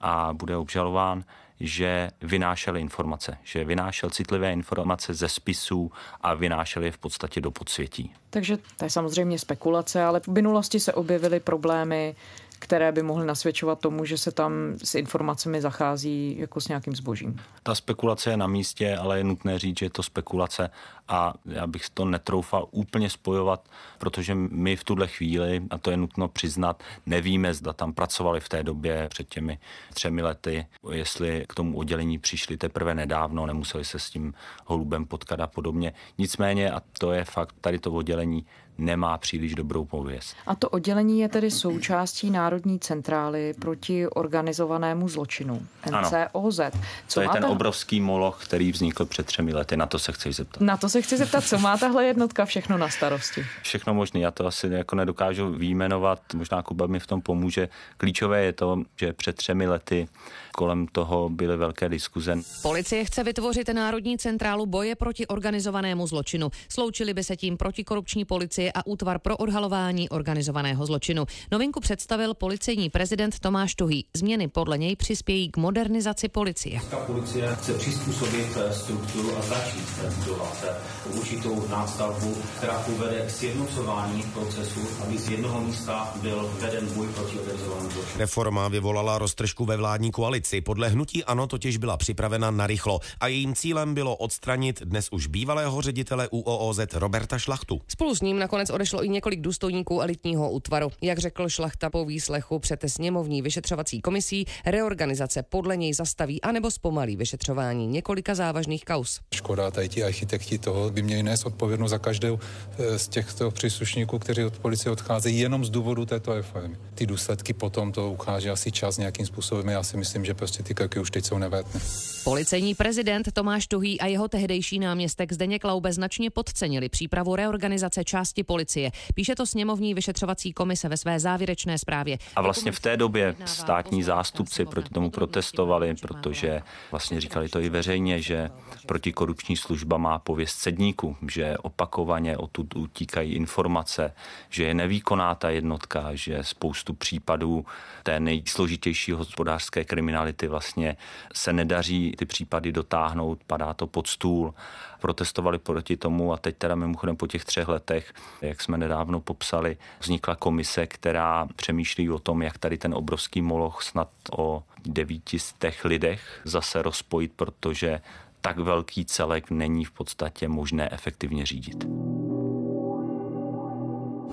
a 0.00 0.32
bude 0.32 0.56
obžalován 0.56 1.24
že 1.62 2.10
vynášel 2.22 2.76
informace, 2.76 3.38
že 3.42 3.64
vynášel 3.64 4.10
citlivé 4.10 4.52
informace 4.52 5.14
ze 5.14 5.28
spisů 5.28 5.92
a 6.20 6.34
vynášel 6.34 6.84
je 6.84 6.92
v 6.92 6.98
podstatě 6.98 7.40
do 7.40 7.50
podsvětí. 7.50 8.12
Takže 8.30 8.58
to 8.76 8.84
je 8.84 8.90
samozřejmě 8.90 9.38
spekulace, 9.38 10.02
ale 10.02 10.20
v 10.20 10.28
minulosti 10.28 10.80
se 10.80 10.92
objevily 10.92 11.40
problémy 11.40 12.14
které 12.62 12.92
by 12.92 13.02
mohly 13.02 13.26
nasvědčovat 13.26 13.80
tomu, 13.80 14.04
že 14.04 14.18
se 14.18 14.32
tam 14.32 14.52
s 14.84 14.94
informacemi 14.94 15.60
zachází 15.60 16.36
jako 16.38 16.60
s 16.60 16.68
nějakým 16.68 16.94
zbožím. 16.94 17.40
Ta 17.62 17.74
spekulace 17.74 18.30
je 18.30 18.36
na 18.36 18.46
místě, 18.46 18.96
ale 18.96 19.18
je 19.18 19.24
nutné 19.24 19.58
říct, 19.58 19.78
že 19.78 19.86
je 19.86 19.90
to 19.90 20.02
spekulace 20.02 20.70
a 21.08 21.34
já 21.46 21.66
bych 21.66 21.90
to 21.90 22.04
netroufal 22.04 22.68
úplně 22.70 23.10
spojovat, 23.10 23.68
protože 23.98 24.34
my 24.34 24.76
v 24.76 24.84
tuhle 24.84 25.08
chvíli, 25.08 25.62
a 25.70 25.78
to 25.78 25.90
je 25.90 25.96
nutno 25.96 26.28
přiznat, 26.28 26.82
nevíme, 27.06 27.54
zda 27.54 27.72
tam 27.72 27.92
pracovali 27.92 28.40
v 28.40 28.48
té 28.48 28.62
době 28.62 29.08
před 29.08 29.28
těmi 29.28 29.58
třemi 29.94 30.22
lety, 30.22 30.66
jestli 30.90 31.44
k 31.48 31.54
tomu 31.54 31.78
oddělení 31.78 32.18
přišli 32.18 32.56
teprve 32.56 32.94
nedávno, 32.94 33.46
nemuseli 33.46 33.84
se 33.84 33.98
s 33.98 34.10
tím 34.10 34.34
holubem 34.66 35.06
potkat 35.06 35.40
a 35.40 35.46
podobně. 35.46 35.92
Nicméně, 36.18 36.70
a 36.70 36.82
to 36.98 37.12
je 37.12 37.24
fakt, 37.24 37.54
tady 37.60 37.78
to 37.78 37.92
oddělení 37.92 38.46
nemá 38.78 39.18
příliš 39.18 39.54
dobrou 39.54 39.84
pověst. 39.84 40.36
A 40.46 40.54
to 40.54 40.68
oddělení 40.68 41.20
je 41.20 41.28
tedy 41.28 41.50
součástí 41.50 42.30
Národní 42.30 42.78
centrály 42.78 43.54
proti 43.58 44.08
organizovanému 44.08 45.08
zločinu, 45.08 45.62
NCOZ. 45.86 46.60
Co 47.08 47.14
to 47.14 47.20
je 47.20 47.28
ten 47.28 47.42
ta... 47.42 47.48
obrovský 47.48 48.00
moloch, 48.00 48.44
který 48.44 48.72
vznikl 48.72 49.06
před 49.06 49.26
třemi 49.26 49.54
lety, 49.54 49.76
na 49.76 49.86
to 49.86 49.98
se 49.98 50.12
chci 50.12 50.32
zeptat. 50.32 50.60
Na 50.60 50.76
to 50.76 50.88
se 50.88 51.02
chci 51.02 51.16
zeptat, 51.16 51.44
co 51.44 51.58
má 51.58 51.76
tahle 51.76 52.04
jednotka 52.04 52.44
všechno 52.44 52.78
na 52.78 52.88
starosti? 52.88 53.46
Všechno 53.62 53.94
možné, 53.94 54.20
já 54.20 54.30
to 54.30 54.46
asi 54.46 54.66
jako 54.66 54.96
nedokážu 54.96 55.52
výjmenovat, 55.52 56.20
možná 56.34 56.62
Kuba 56.62 56.86
mi 56.86 57.00
v 57.00 57.06
tom 57.06 57.20
pomůže. 57.20 57.68
Klíčové 57.96 58.44
je 58.44 58.52
to, 58.52 58.82
že 58.96 59.12
před 59.12 59.36
třemi 59.36 59.68
lety 59.68 60.08
kolem 60.52 60.86
toho 60.86 61.28
byly 61.28 61.56
velké 61.56 61.88
diskuze. 61.88 62.38
Policie 62.62 63.04
chce 63.04 63.24
vytvořit 63.24 63.68
Národní 63.68 64.18
centrálu 64.18 64.66
boje 64.66 64.94
proti 64.94 65.26
organizovanému 65.26 66.06
zločinu. 66.06 66.50
Sloučili 66.68 67.14
by 67.14 67.24
se 67.24 67.36
tím 67.36 67.56
protikorupční 67.56 68.24
policie 68.24 68.61
a 68.72 68.86
útvar 68.86 69.18
pro 69.18 69.36
odhalování 69.36 70.08
organizovaného 70.08 70.86
zločinu. 70.86 71.24
Novinku 71.52 71.80
představil 71.80 72.34
policejní 72.34 72.90
prezident 72.90 73.38
Tomáš 73.38 73.74
Tuhý. 73.74 74.04
Změny 74.14 74.48
podle 74.48 74.78
něj 74.78 74.96
přispějí 74.96 75.50
k 75.50 75.56
modernizaci 75.56 76.28
policie. 76.28 76.80
Ta 76.90 76.96
policie 76.96 77.56
chce 77.56 77.74
přizpůsobit 77.74 78.56
eh, 78.56 78.72
strukturu 78.72 79.38
a 79.38 79.42
začít 79.42 79.88
budovat 80.18 80.64
eh, 80.68 81.08
určitou 81.08 81.68
nástavbu, 81.68 82.36
která 82.56 82.78
povede 82.78 83.26
k 83.26 83.30
sjednocování 83.30 84.22
procesu, 84.22 84.80
aby 85.02 85.18
z 85.18 85.28
jednoho 85.28 85.60
místa 85.60 86.14
byl 86.22 86.50
veden 86.60 86.88
boj 86.94 87.08
proti 87.08 87.38
organizovanému 87.38 87.90
zločinu. 87.90 88.18
Reforma 88.18 88.68
vyvolala 88.68 89.18
roztržku 89.18 89.64
ve 89.64 89.76
vládní 89.76 90.10
koalici. 90.10 90.60
Podle 90.60 90.88
hnutí 90.88 91.24
ANO 91.24 91.46
totiž 91.46 91.76
byla 91.76 91.96
připravena 91.96 92.50
na 92.50 92.66
rychlo 92.66 93.00
a 93.20 93.26
jejím 93.26 93.54
cílem 93.54 93.94
bylo 93.94 94.16
odstranit 94.16 94.82
dnes 94.82 95.08
už 95.10 95.26
bývalého 95.26 95.82
ředitele 95.82 96.28
UOOZ 96.28 96.80
Roberta 96.92 97.38
Šlachtu. 97.38 97.80
Spolu 97.88 98.14
s 98.14 98.20
ním 98.22 98.38
nakonec 98.52 98.70
odešlo 98.70 99.04
i 99.04 99.08
několik 99.08 99.40
důstojníků 99.40 100.00
elitního 100.00 100.50
útvaru. 100.50 100.88
Jak 101.00 101.18
řekl 101.18 101.48
Šlachta 101.48 101.90
po 101.90 102.04
výslechu 102.04 102.58
před 102.58 102.84
sněmovní 102.86 103.42
vyšetřovací 103.42 104.00
komisí, 104.00 104.44
reorganizace 104.66 105.42
podle 105.42 105.76
něj 105.76 105.94
zastaví 105.94 106.42
anebo 106.42 106.70
zpomalí 106.70 107.16
vyšetřování 107.16 107.86
několika 107.86 108.34
závažných 108.34 108.84
kaus. 108.84 109.20
Škoda, 109.34 109.70
tady 109.70 109.88
ti 109.88 110.04
architekti 110.04 110.58
toho 110.58 110.90
by 110.90 111.02
měli 111.02 111.22
nést 111.22 111.44
odpovědnost 111.44 111.90
za 111.90 111.98
každou 111.98 112.38
eh, 112.78 112.98
z 112.98 113.08
těchto 113.08 113.50
příslušníků, 113.50 114.18
kteří 114.18 114.44
od 114.44 114.58
policie 114.58 114.92
odcházejí 114.92 115.38
jenom 115.38 115.64
z 115.64 115.70
důvodu 115.70 116.06
této 116.06 116.34
reformy. 116.34 116.76
Ty 116.94 117.06
důsledky 117.06 117.52
potom 117.52 117.92
to 117.92 118.10
ukáže 118.10 118.50
asi 118.50 118.72
čas 118.72 118.98
nějakým 118.98 119.26
způsobem. 119.26 119.68
Já 119.68 119.82
si 119.82 119.96
myslím, 119.96 120.24
že 120.24 120.32
že 120.32 120.36
prostě 120.36 120.62
ty 120.62 120.74
kroky 120.74 121.00
už 121.00 121.10
teď 121.10 121.24
jsou 121.24 121.38
nevétné. 121.38 121.80
Policejní 122.24 122.74
prezident 122.74 123.32
Tomáš 123.32 123.66
Tuhý 123.66 124.00
a 124.00 124.06
jeho 124.06 124.28
tehdejší 124.28 124.78
náměstek 124.78 125.32
Zdeněk 125.32 125.64
Laube 125.64 125.92
značně 125.92 126.30
podcenili 126.30 126.88
přípravu 126.88 127.36
reorganizace 127.36 128.04
části 128.04 128.41
policie. 128.44 128.90
Píše 129.14 129.34
to 129.34 129.46
sněmovní 129.46 129.94
vyšetřovací 129.94 130.52
komise 130.52 130.88
ve 130.88 130.96
své 130.96 131.20
závěrečné 131.20 131.78
zprávě. 131.78 132.18
A 132.36 132.42
vlastně 132.42 132.72
v 132.72 132.80
té 132.80 132.96
době 132.96 133.36
státní 133.44 134.02
zástupci 134.02 134.64
proti 134.66 134.88
tomu 134.88 135.10
protestovali, 135.10 135.94
protože 136.00 136.62
vlastně 136.90 137.20
říkali 137.20 137.48
to 137.48 137.60
i 137.60 137.68
veřejně, 137.68 138.22
že 138.22 138.50
protikorupční 138.86 139.56
služba 139.56 139.96
má 139.96 140.18
pověst 140.18 140.58
sedníku, 140.58 141.16
že 141.28 141.58
opakovaně 141.58 142.36
odtud 142.36 142.76
utíkají 142.76 143.32
informace, 143.32 144.14
že 144.50 144.64
je 144.64 144.74
nevýkonná 144.74 145.34
ta 145.34 145.50
jednotka, 145.50 146.10
že 146.14 146.38
spoustu 146.42 146.94
případů 146.94 147.66
té 148.02 148.20
nejsložitější 148.20 149.12
hospodářské 149.12 149.84
kriminality 149.84 150.48
vlastně 150.48 150.96
se 151.34 151.52
nedaří 151.52 152.14
ty 152.18 152.26
případy 152.26 152.72
dotáhnout, 152.72 153.38
padá 153.46 153.74
to 153.74 153.86
pod 153.86 154.06
stůl. 154.06 154.54
Protestovali 155.02 155.58
proti 155.58 155.96
tomu 155.96 156.32
a 156.32 156.36
teď 156.36 156.56
teda 156.56 156.74
mimochodem 156.74 157.16
po 157.16 157.26
těch 157.26 157.44
třech 157.44 157.68
letech, 157.68 158.12
jak 158.40 158.60
jsme 158.60 158.78
nedávno 158.78 159.20
popsali, 159.20 159.76
vznikla 160.00 160.36
komise, 160.36 160.86
která 160.86 161.48
přemýšlí 161.56 162.10
o 162.10 162.18
tom, 162.18 162.42
jak 162.42 162.58
tady 162.58 162.78
ten 162.78 162.94
obrovský 162.94 163.42
moloch 163.42 163.82
snad 163.82 164.08
o 164.36 164.62
devítistech 164.86 165.84
lidech 165.84 166.40
zase 166.44 166.82
rozpojit, 166.82 167.32
protože 167.36 168.00
tak 168.40 168.58
velký 168.58 169.04
celek 169.04 169.50
není 169.50 169.84
v 169.84 169.90
podstatě 169.90 170.48
možné 170.48 170.88
efektivně 170.92 171.46
řídit. 171.46 171.84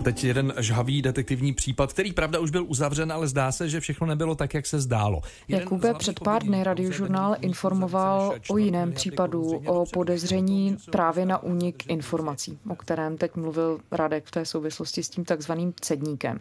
Teď 0.03 0.24
jeden 0.24 0.53
žhavý 0.60 1.01
detektivní 1.01 1.53
případ, 1.53 1.94
který 1.94 2.13
pravda 2.13 2.39
už 2.39 2.51
byl 2.51 2.65
uzavřen, 2.68 3.12
ale 3.12 3.27
zdá 3.27 3.51
se, 3.51 3.70
že 3.70 3.79
všechno 3.79 4.08
nebylo 4.08 4.36
tak, 4.36 4.53
jak 4.53 4.65
se 4.65 4.79
zdálo. 4.79 5.22
Jakube, 5.48 5.94
před 5.94 6.20
pár 6.20 6.44
dny 6.44 6.63
radiožurnál 6.63 7.36
informoval 7.41 8.36
o 8.50 8.58
jiném 8.58 8.94
případu, 8.94 9.62
o 9.65 9.86
podezření 9.94 10.77
právě 10.91 11.25
na 11.25 11.44
únik 11.44 11.89
informací, 11.89 12.60
o 12.70 12.75
kterém 12.75 13.18
teď 13.18 13.36
mluvil 13.36 13.79
Radek 13.91 14.25
v 14.25 14.32
té 14.32 14.46
souvislosti 14.46 15.03
s 15.03 15.10
tím 15.10 15.25
takzvaným 15.25 15.74
cedníkem. 15.82 16.39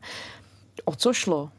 O 0.85 0.97
co 0.97 1.13
šlo? 1.13 1.51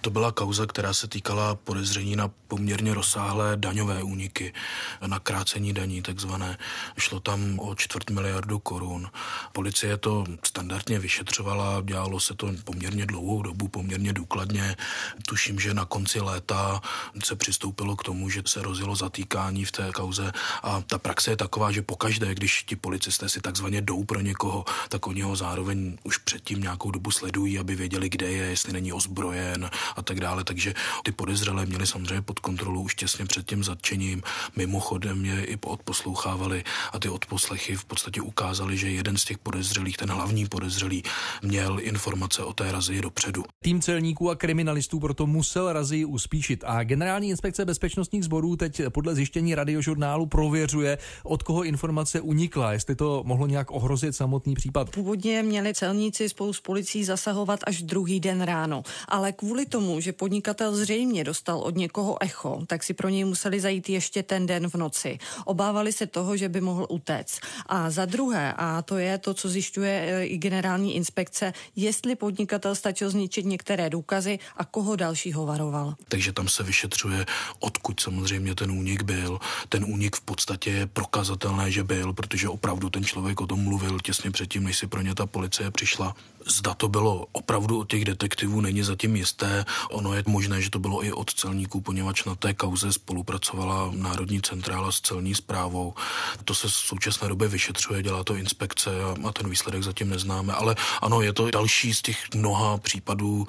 To 0.00 0.10
byla 0.10 0.32
kauza, 0.32 0.66
která 0.66 0.94
se 0.94 1.08
týkala 1.08 1.54
podezření 1.54 2.16
na 2.16 2.30
poměrně 2.48 2.94
rozsáhlé 2.94 3.56
daňové 3.56 4.02
úniky, 4.02 4.52
na 5.06 5.18
krácení 5.18 5.72
daní 5.72 6.02
takzvané. 6.02 6.58
Šlo 6.98 7.20
tam 7.20 7.58
o 7.58 7.74
čtvrt 7.74 8.10
miliardu 8.10 8.58
korun. 8.58 9.10
Policie 9.52 9.96
to 9.96 10.24
standardně 10.44 10.98
vyšetřovala, 10.98 11.82
dělalo 11.84 12.20
se 12.20 12.34
to 12.34 12.50
poměrně 12.64 13.06
dlouhou 13.06 13.42
dobu, 13.42 13.68
poměrně 13.68 14.12
důkladně. 14.12 14.76
Tuším, 15.28 15.60
že 15.60 15.74
na 15.74 15.84
konci 15.84 16.20
léta 16.20 16.80
se 17.24 17.36
přistoupilo 17.36 17.96
k 17.96 18.02
tomu, 18.04 18.30
že 18.30 18.42
se 18.46 18.62
rozjelo 18.62 18.96
zatýkání 18.96 19.64
v 19.64 19.72
té 19.72 19.92
kauze 19.92 20.32
a 20.62 20.80
ta 20.80 20.98
praxe 20.98 21.30
je 21.30 21.36
taková, 21.36 21.72
že 21.72 21.82
pokaždé, 21.82 22.34
když 22.34 22.62
ti 22.62 22.76
policisté 22.76 23.28
si 23.28 23.40
takzvaně 23.40 23.80
jdou 23.80 24.04
pro 24.04 24.20
někoho, 24.20 24.64
tak 24.88 25.06
oni 25.06 25.22
ho 25.22 25.36
zároveň 25.36 25.98
už 26.04 26.18
předtím 26.18 26.60
nějakou 26.60 26.90
dobu 26.90 27.10
sledují, 27.10 27.58
aby 27.58 27.74
věděli, 27.74 28.08
kde 28.08 28.26
je, 28.30 28.56
jestli 28.66 28.72
není 28.72 28.92
ozbrojen 28.92 29.70
a 29.96 30.02
tak 30.02 30.20
dále. 30.20 30.44
Takže 30.44 30.74
ty 31.04 31.12
podezřelé 31.12 31.66
měli 31.66 31.86
samozřejmě 31.86 32.22
pod 32.22 32.38
kontrolou 32.38 32.82
už 32.82 32.94
těsně 32.94 33.24
před 33.24 33.46
tím 33.46 33.64
zatčením. 33.64 34.22
Mimochodem 34.56 35.24
je 35.24 35.44
i 35.44 35.56
odposlouchávali 35.56 36.64
a 36.92 36.98
ty 36.98 37.08
odposlechy 37.08 37.76
v 37.76 37.84
podstatě 37.84 38.20
ukázali, 38.20 38.76
že 38.76 38.90
jeden 38.90 39.16
z 39.16 39.24
těch 39.24 39.38
podezřelých, 39.38 39.96
ten 39.96 40.10
hlavní 40.10 40.46
podezřelý, 40.46 41.02
měl 41.42 41.78
informace 41.80 42.42
o 42.42 42.52
té 42.52 42.72
razii 42.72 43.00
dopředu. 43.00 43.44
Tým 43.62 43.80
celníků 43.80 44.30
a 44.30 44.36
kriminalistů 44.36 45.00
proto 45.00 45.26
musel 45.26 45.72
razii 45.72 46.04
uspíšit 46.04 46.64
a 46.66 46.82
generální 46.82 47.28
inspekce 47.28 47.64
bezpečnostních 47.64 48.24
sborů 48.24 48.56
teď 48.56 48.82
podle 48.92 49.14
zjištění 49.14 49.54
radiožurnálu 49.54 50.26
prověřuje, 50.26 50.98
od 51.22 51.42
koho 51.42 51.64
informace 51.64 52.20
unikla, 52.20 52.72
jestli 52.72 52.94
to 52.96 53.22
mohlo 53.26 53.46
nějak 53.46 53.70
ohrozit 53.70 54.16
samotný 54.16 54.54
případ. 54.54 54.90
Původně 54.90 55.42
měli 55.42 55.74
celníci 55.74 56.28
spolu 56.28 56.52
s 56.52 56.60
policií 56.60 57.04
zasahovat 57.04 57.60
až 57.66 57.82
druhý 57.82 58.20
den 58.20 58.42
ráno, 58.42 58.55
ale 59.08 59.32
kvůli 59.32 59.66
tomu, 59.66 60.00
že 60.00 60.12
podnikatel 60.12 60.76
zřejmě 60.76 61.24
dostal 61.24 61.58
od 61.58 61.76
někoho 61.76 62.22
echo, 62.22 62.62
tak 62.66 62.82
si 62.82 62.94
pro 62.94 63.08
něj 63.08 63.24
museli 63.24 63.60
zajít 63.60 63.88
ještě 63.88 64.22
ten 64.22 64.46
den 64.46 64.68
v 64.68 64.74
noci. 64.74 65.18
Obávali 65.44 65.92
se 65.92 66.06
toho, 66.06 66.36
že 66.36 66.48
by 66.48 66.60
mohl 66.60 66.86
utéct. 66.88 67.40
A 67.66 67.90
za 67.90 68.04
druhé, 68.04 68.52
a 68.56 68.82
to 68.82 68.98
je 68.98 69.18
to, 69.18 69.34
co 69.34 69.48
zjišťuje 69.48 69.92
e, 69.92 70.26
i 70.26 70.38
generální 70.38 70.96
inspekce, 70.96 71.52
jestli 71.76 72.16
podnikatel 72.16 72.74
stačil 72.74 73.10
zničit 73.10 73.46
některé 73.46 73.90
důkazy 73.90 74.38
a 74.56 74.64
koho 74.64 74.96
dalšího 74.96 75.46
varoval. 75.46 75.94
Takže 76.08 76.32
tam 76.32 76.48
se 76.48 76.62
vyšetřuje, 76.62 77.26
odkud 77.60 78.00
samozřejmě 78.00 78.54
ten 78.54 78.70
únik 78.70 79.02
byl. 79.02 79.38
Ten 79.68 79.84
únik 79.84 80.16
v 80.16 80.20
podstatě 80.20 80.70
je 80.70 80.86
prokazatelné, 80.86 81.70
že 81.70 81.84
byl, 81.84 82.12
protože 82.12 82.48
opravdu 82.48 82.90
ten 82.90 83.04
člověk 83.04 83.40
o 83.40 83.46
tom 83.46 83.60
mluvil 83.60 84.00
těsně 84.00 84.30
předtím, 84.30 84.64
než 84.64 84.78
si 84.78 84.86
pro 84.86 85.02
ně 85.02 85.14
ta 85.14 85.26
policie 85.26 85.70
přišla. 85.70 86.16
Zda 86.46 86.74
to 86.74 86.88
bylo 86.88 87.26
opravdu 87.32 87.78
od 87.80 87.90
těch 87.90 88.04
detektivů, 88.04 88.60
není 88.60 88.82
zatím 88.82 89.16
jisté. 89.16 89.64
Ono 89.90 90.14
je 90.14 90.22
možné, 90.26 90.62
že 90.62 90.70
to 90.70 90.78
bylo 90.78 91.04
i 91.04 91.12
od 91.12 91.34
celníků, 91.34 91.80
poněvadž 91.80 92.24
na 92.24 92.34
té 92.34 92.54
kauze 92.54 92.92
spolupracovala 92.92 93.90
Národní 93.94 94.42
centrála 94.42 94.92
s 94.92 95.00
celní 95.00 95.34
zprávou. 95.34 95.94
To 96.44 96.54
se 96.54 96.68
v 96.68 96.72
současné 96.72 97.28
době 97.28 97.48
vyšetřuje, 97.48 98.02
dělá 98.02 98.24
to 98.24 98.34
inspekce 98.34 98.90
a, 99.04 99.28
a 99.28 99.32
ten 99.32 99.50
výsledek 99.50 99.82
zatím 99.82 100.08
neznáme. 100.08 100.52
Ale 100.52 100.76
ano, 101.02 101.20
je 101.20 101.32
to 101.32 101.50
další 101.50 101.94
z 101.94 102.02
těch 102.02 102.34
mnoha 102.34 102.78
případů, 102.78 103.46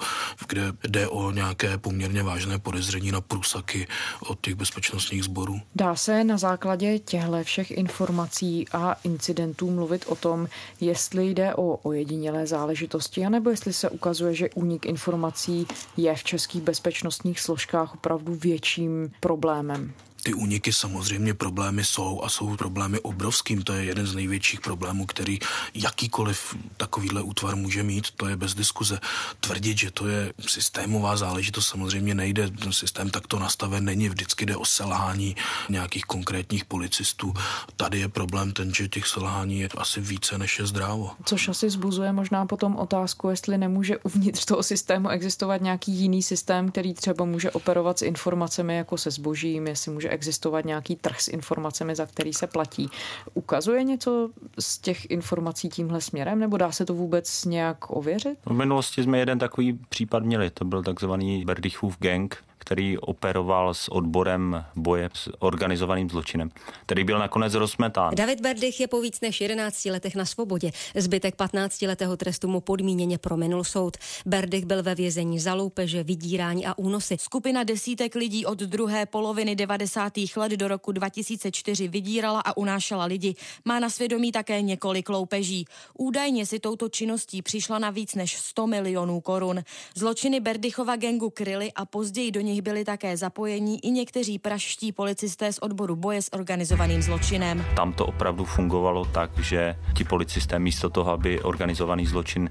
kde 0.48 0.72
jde 0.88 1.08
o 1.08 1.30
nějaké 1.30 1.78
poměrně 1.78 2.22
vážné 2.22 2.58
podezření 2.58 3.12
na 3.12 3.20
průsaky 3.20 3.86
od 4.20 4.40
těch 4.40 4.54
bezpečnostních 4.54 5.24
sborů. 5.24 5.60
Dá 5.74 5.96
se 5.96 6.24
na 6.24 6.38
základě 6.38 6.98
těchto 6.98 7.18
všech 7.42 7.70
informací 7.70 8.68
a 8.72 8.96
incidentů 9.04 9.70
mluvit 9.70 10.04
o 10.06 10.14
tom, 10.14 10.48
jestli 10.80 11.30
jde 11.30 11.54
o 11.54 11.76
ojedinělé 11.76 12.46
záležitosti, 12.46 12.87
anebo 13.26 13.50
jestli 13.50 13.72
se 13.72 13.90
ukazuje, 13.90 14.34
že 14.34 14.50
únik 14.54 14.86
informací 14.86 15.66
je 15.96 16.16
v 16.16 16.24
českých 16.24 16.62
bezpečnostních 16.62 17.40
složkách 17.40 17.94
opravdu 17.94 18.34
větším 18.34 19.12
problémem. 19.20 19.94
Ty 20.22 20.34
úniky 20.34 20.72
samozřejmě 20.72 21.34
problémy 21.34 21.84
jsou 21.84 22.22
a 22.22 22.28
jsou 22.28 22.56
problémy 22.56 23.00
obrovským. 23.00 23.62
To 23.62 23.72
je 23.72 23.84
jeden 23.84 24.06
z 24.06 24.14
největších 24.14 24.60
problémů, 24.60 25.06
který 25.06 25.38
jakýkoliv 25.74 26.56
takovýhle 26.76 27.22
útvar 27.22 27.56
může 27.56 27.82
mít. 27.82 28.10
To 28.10 28.26
je 28.26 28.36
bez 28.36 28.54
diskuze. 28.54 29.00
Tvrdit, 29.40 29.78
že 29.78 29.90
to 29.90 30.08
je 30.08 30.32
systémová 30.40 31.16
záležitost, 31.16 31.68
samozřejmě 31.68 32.14
nejde. 32.14 32.50
Ten 32.50 32.72
systém 32.72 33.10
takto 33.10 33.38
nastaven 33.38 33.84
není. 33.84 34.08
Vždycky 34.08 34.46
jde 34.46 34.56
o 34.56 34.64
selhání 34.64 35.36
nějakých 35.68 36.04
konkrétních 36.04 36.64
policistů. 36.64 37.34
Tady 37.76 37.98
je 37.98 38.08
problém 38.08 38.52
ten, 38.52 38.74
že 38.74 38.88
těch 38.88 39.06
selhání 39.06 39.60
je 39.60 39.68
asi 39.76 40.00
více 40.00 40.38
než 40.38 40.58
je 40.58 40.66
zdrávo. 40.66 41.10
Což 41.24 41.48
asi 41.48 41.70
zbuzuje 41.70 42.12
možná 42.12 42.46
potom 42.46 42.76
otázku, 42.76 43.28
jestli 43.28 43.58
nemůže 43.58 43.98
uvnitř 43.98 44.44
toho 44.44 44.62
systému 44.62 45.08
existovat 45.08 45.62
nějaký 45.62 45.92
jiný 45.92 46.22
systém, 46.22 46.70
který 46.70 46.94
třeba 46.94 47.24
může 47.24 47.50
operovat 47.50 47.98
s 47.98 48.02
informacemi 48.02 48.76
jako 48.76 48.98
se 48.98 49.10
zbožím, 49.10 49.66
jestli 49.66 49.92
může 49.92 50.07
existovat 50.08 50.64
nějaký 50.64 50.96
trh 50.96 51.20
s 51.20 51.28
informacemi, 51.28 51.94
za 51.94 52.06
který 52.06 52.32
se 52.32 52.46
platí. 52.46 52.88
Ukazuje 53.34 53.84
něco 53.84 54.30
z 54.58 54.78
těch 54.78 55.10
informací 55.10 55.68
tímhle 55.68 56.00
směrem, 56.00 56.38
nebo 56.38 56.56
dá 56.56 56.72
se 56.72 56.84
to 56.84 56.94
vůbec 56.94 57.44
nějak 57.44 57.90
ověřit? 57.90 58.38
V 58.46 58.52
minulosti 58.52 59.02
jsme 59.02 59.18
jeden 59.18 59.38
takový 59.38 59.78
případ 59.88 60.22
měli, 60.22 60.50
to 60.50 60.64
byl 60.64 60.82
takzvaný 60.82 61.44
Berdychův 61.44 61.96
gang, 61.98 62.36
který 62.58 62.98
operoval 62.98 63.74
s 63.74 63.88
odborem 63.88 64.64
boje 64.76 65.10
s 65.14 65.30
organizovaným 65.38 66.10
zločinem, 66.10 66.50
který 66.86 67.04
byl 67.04 67.18
nakonec 67.18 67.54
rozmetán. 67.54 68.14
David 68.14 68.40
Berdych 68.40 68.80
je 68.80 68.88
po 68.88 69.00
víc 69.00 69.20
než 69.20 69.40
11 69.40 69.84
letech 69.84 70.14
na 70.14 70.24
svobodě. 70.24 70.70
Zbytek 70.96 71.36
15 71.36 71.82
letého 71.82 72.16
trestu 72.16 72.48
mu 72.48 72.60
podmíněně 72.60 73.18
prominul 73.18 73.64
soud. 73.64 73.96
Berdych 74.26 74.64
byl 74.64 74.82
ve 74.82 74.94
vězení 74.94 75.38
za 75.38 75.54
loupeže, 75.54 76.02
vydírání 76.02 76.66
a 76.66 76.78
únosy. 76.78 77.16
Skupina 77.20 77.64
desítek 77.64 78.14
lidí 78.14 78.46
od 78.46 78.58
druhé 78.58 79.06
poloviny 79.06 79.56
90. 79.56 80.12
let 80.36 80.52
do 80.52 80.68
roku 80.68 80.92
2004 80.92 81.88
vydírala 81.88 82.40
a 82.40 82.56
unášela 82.56 83.04
lidi. 83.04 83.34
Má 83.64 83.80
na 83.80 83.90
svědomí 83.90 84.32
také 84.32 84.62
několik 84.62 85.08
loupeží. 85.08 85.64
Údajně 85.98 86.46
si 86.46 86.58
touto 86.58 86.88
činností 86.88 87.42
přišla 87.42 87.78
na 87.78 87.90
víc 87.90 88.14
než 88.14 88.36
100 88.36 88.66
milionů 88.66 89.20
korun. 89.20 89.62
Zločiny 89.94 90.40
Berdychova 90.40 90.96
gengu 90.96 91.30
kryly 91.30 91.72
a 91.72 91.84
později 91.84 92.30
do 92.30 92.40
nich 92.48 92.64
byli 92.64 92.84
také 92.84 93.12
zapojení 93.16 93.84
i 93.84 93.90
někteří 93.90 94.38
praští 94.40 94.92
policisté 94.92 95.52
z 95.52 95.58
odboru 95.60 95.96
boje 95.96 96.22
s 96.22 96.32
organizovaným 96.32 97.04
zločinem. 97.04 97.60
Tam 97.76 97.92
to 97.92 98.08
opravdu 98.08 98.44
fungovalo 98.48 99.04
tak, 99.04 99.36
že 99.38 99.76
ti 99.92 100.04
policisté 100.08 100.56
místo 100.56 100.88
toho, 100.88 101.12
aby 101.20 101.44
organizovaný 101.44 102.08
zločin 102.08 102.48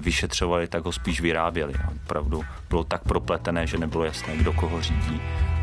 vyšetřovali, 0.00 0.68
tak 0.68 0.84
ho 0.84 0.92
spíš 0.92 1.20
vyráběli. 1.20 1.74
Opravdu 2.04 2.42
bylo 2.68 2.84
tak 2.84 3.02
propletené, 3.02 3.66
že 3.66 3.78
nebylo 3.78 4.04
jasné, 4.04 4.36
kdo 4.36 4.52
koho 4.52 4.82
řídí 4.82 5.20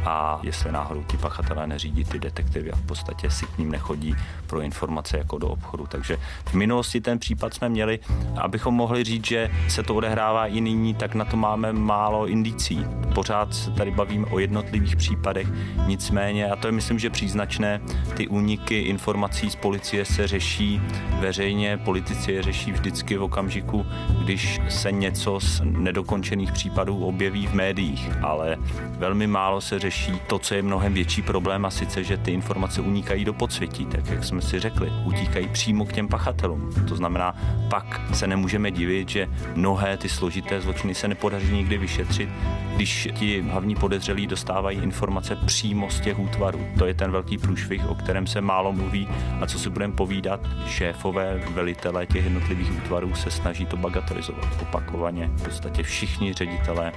a 0.08 0.40
jestli 0.44 0.72
náhodou 0.72 1.04
ti 1.04 1.18
pachatelé 1.18 1.68
neřídí 1.68 2.04
ty 2.04 2.20
detektivy 2.20 2.72
a 2.72 2.76
v 2.76 2.82
podstatě 2.82 3.30
si 3.30 3.46
k 3.46 3.58
ním 3.58 3.72
nechodí 3.72 4.16
pro 4.48 4.62
informace 4.62 5.18
jako 5.18 5.38
do 5.38 5.48
obchodu. 5.48 5.88
Takže 5.88 6.18
v 6.46 6.54
minulosti 6.54 7.02
ten 7.02 7.20
případ 7.20 7.54
jsme 7.54 7.70
měli, 7.70 8.00
abychom 8.38 8.74
mohli 8.74 9.04
říct, 9.04 9.28
že 9.28 9.52
se 9.68 9.84
to 9.84 9.96
odehrává 9.96 10.48
i 10.48 10.62
nyní, 10.62 10.94
tak 10.94 11.16
na 11.16 11.26
to 11.26 11.38
máme 11.38 11.74
málo 11.74 12.28
indicí. 12.28 12.86
Pořád 13.16 13.54
se 13.54 13.72
tady 13.72 13.92
bavíme 13.92 14.26
o 14.26 14.40
jednotlivých 14.40 14.96
případech, 14.96 15.48
nicméně, 15.86 16.52
a 16.52 16.56
to 16.56 16.68
je 16.68 16.72
myslím, 16.72 17.00
že 17.00 17.10
příznačné, 17.10 17.82
ty 18.14 18.28
úniky 18.28 18.80
informací 18.80 19.50
z 19.50 19.56
policie 19.56 20.06
se 20.06 20.28
řeší 20.28 20.82
veřejně, 21.20 21.78
politici 21.78 22.32
je 22.32 22.44
řeší 22.44 22.72
vždycky 22.72 23.18
v 23.18 23.24
okamžiku, 23.24 23.86
když 24.28 24.60
se 24.70 24.92
něco 24.92 25.40
z 25.40 25.62
nedokončených 25.64 26.52
případů 26.52 27.06
objeví 27.06 27.48
v 27.48 27.54
médiích, 27.54 28.10
ale 28.22 28.58
velmi 28.98 29.28
málo 29.28 29.62
se 29.62 29.80
řeší 29.80 30.12
to, 30.28 30.40
co 30.40 30.56
je 30.56 30.62
mnohem 30.62 30.94
větší 30.94 31.22
problém 31.22 31.66
a 31.66 31.70
sice, 31.70 32.04
že 32.04 32.18
ty 32.18 32.32
informace 32.32 32.82
unikají 32.82 33.26
do 33.26 33.34
podsvětí, 33.34 33.86
tak 33.86 34.08
jak 34.10 34.24
jsme 34.24 34.42
si 34.42 34.60
řekli, 34.60 34.92
utíkají 35.06 35.48
přímo 35.48 35.86
k 35.86 35.94
těm 35.94 36.08
pachatelům. 36.08 36.70
To 36.88 36.96
znamená, 36.96 37.36
pak 37.70 38.02
se 38.14 38.28
nemůžeme 38.28 38.72
divit, 38.72 39.10
že 39.10 39.28
mnohé 39.56 39.98
ty 39.98 40.10
složité 40.10 40.62
zločiny 40.62 40.96
se 40.96 41.08
nepodaří 41.08 41.54
nikdy 41.54 41.78
vyšetřit, 41.78 42.30
když 42.76 43.10
ti 43.14 43.42
hlavní 43.42 43.76
podezřelí 43.76 44.28
dostávají 44.28 44.80
informace 44.80 45.36
přímo 45.36 45.90
z 45.90 46.00
těch 46.00 46.20
útvarů. 46.20 46.68
To 46.80 46.86
je 46.86 46.94
ten 46.94 47.12
velký 47.12 47.38
průšvih, 47.38 47.90
o 47.90 47.96
kterém 47.96 48.28
se 48.28 48.42
málo 48.42 48.74
mluví 48.74 49.08
a 49.42 49.48
co 49.48 49.60
si 49.60 49.70
budeme 49.70 49.94
povídat, 49.94 50.40
šéfové, 50.68 51.42
velitelé 51.54 52.06
těch 52.06 52.24
jednotlivých 52.24 52.72
útvarů 52.78 53.16
se 53.16 53.32
snaží 53.32 53.66
to 53.66 53.78
bagatelizovat 53.78 54.17
opakovaně. 54.62 55.28
V 55.36 55.44
podstatě 55.44 55.84
všichni 55.84 56.34
ředitelé 56.34 56.92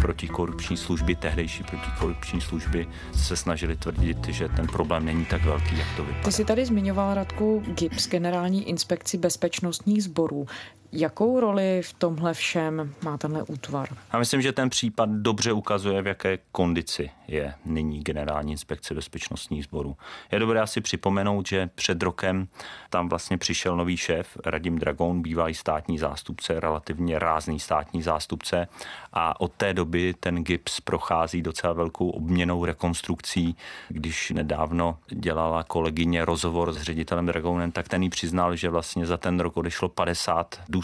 protikorupční 0.00 0.76
služby, 0.76 1.14
tehdejší 1.14 1.64
protikorupční 1.64 2.40
služby 2.40 2.88
se 3.16 3.36
snažili 3.36 3.76
tvrdit, 3.76 4.28
že 4.28 4.48
ten 4.48 4.66
problém 4.66 5.04
není 5.04 5.24
tak 5.24 5.44
velký, 5.44 5.78
jak 5.78 5.88
to 5.96 6.04
vypadá. 6.04 6.24
Ty 6.24 6.32
jsi 6.32 6.44
tady 6.44 6.66
zmiňoval 6.66 7.14
Radku 7.14 7.62
GIPS, 7.66 8.08
generální 8.08 8.68
inspekci 8.68 9.18
bezpečnostních 9.18 10.04
sborů. 10.04 10.46
Jakou 10.94 11.40
roli 11.40 11.82
v 11.82 11.92
tomhle 11.92 12.34
všem 12.34 12.94
má 13.04 13.18
tenhle 13.18 13.42
útvar? 13.42 13.88
Já 14.12 14.18
myslím, 14.18 14.42
že 14.42 14.52
ten 14.52 14.70
případ 14.70 15.08
dobře 15.08 15.52
ukazuje, 15.52 16.02
v 16.02 16.06
jaké 16.06 16.38
kondici 16.52 17.10
je 17.28 17.54
nyní 17.64 18.00
generální 18.00 18.52
inspekce 18.52 18.94
bezpečnostních 18.94 19.64
sborů. 19.64 19.96
Je 20.32 20.38
dobré 20.38 20.60
asi 20.60 20.80
připomenout, 20.80 21.48
že 21.48 21.70
před 21.74 22.02
rokem 22.02 22.48
tam 22.90 23.08
vlastně 23.08 23.38
přišel 23.38 23.76
nový 23.76 23.96
šéf 23.96 24.38
Radim 24.44 24.78
Dragon, 24.78 25.22
bývalý 25.22 25.54
státní 25.54 25.98
zástupce, 25.98 26.60
relativně 26.60 27.18
rázný 27.18 27.60
státní 27.60 28.02
zástupce 28.02 28.68
a 29.12 29.40
od 29.40 29.52
té 29.52 29.74
doby 29.74 30.14
ten 30.20 30.44
GIPS 30.44 30.80
prochází 30.80 31.42
docela 31.42 31.72
velkou 31.72 32.10
obměnou 32.10 32.64
rekonstrukcí. 32.64 33.56
Když 33.88 34.30
nedávno 34.30 34.98
dělala 35.08 35.62
kolegyně 35.62 36.24
rozhovor 36.24 36.72
s 36.72 36.82
ředitelem 36.82 37.26
Dragonem, 37.26 37.72
tak 37.72 37.88
ten 37.88 38.02
jí 38.02 38.08
přiznal, 38.10 38.56
že 38.56 38.70
vlastně 38.70 39.06
za 39.06 39.16
ten 39.16 39.40
rok 39.40 39.56
odešlo 39.56 39.88
50 39.88 40.60
důstojníků, 40.68 40.81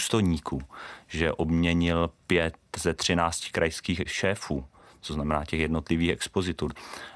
že 1.07 1.33
obměnil 1.33 2.11
pět 2.27 2.55
ze 2.77 2.95
13 2.95 3.45
krajských 3.53 4.03
šéfů 4.07 4.65
co 5.01 5.15
znamená 5.15 5.45
těch 5.45 5.61
jednotlivých 5.61 6.11
expozitur. 6.11 6.73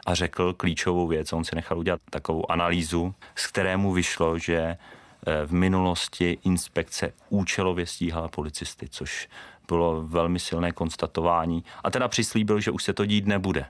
A 0.07 0.15
řekl 0.15 0.53
klíčovou 0.53 1.07
věc, 1.07 1.33
on 1.33 1.45
si 1.45 1.55
nechal 1.55 1.79
udělat 1.79 2.01
takovou 2.11 2.51
analýzu, 2.51 3.15
z 3.35 3.47
kterému 3.47 3.93
vyšlo, 3.93 4.39
že 4.39 4.57
eh, 4.57 4.77
v 5.47 5.53
minulosti 5.53 6.39
inspekce 6.45 7.13
účelově 7.29 7.87
stíhala 7.87 8.29
policisty, 8.29 8.89
což 8.91 9.29
bylo 9.69 10.03
velmi 10.03 10.39
silné 10.39 10.73
konstatování. 10.73 11.65
A 11.85 11.91
teda 11.91 12.09
přislíbil, 12.09 12.61
že 12.61 12.71
už 12.71 12.85
se 12.85 12.93
to 12.93 13.07
dít 13.07 13.27
nebude. 13.27 13.65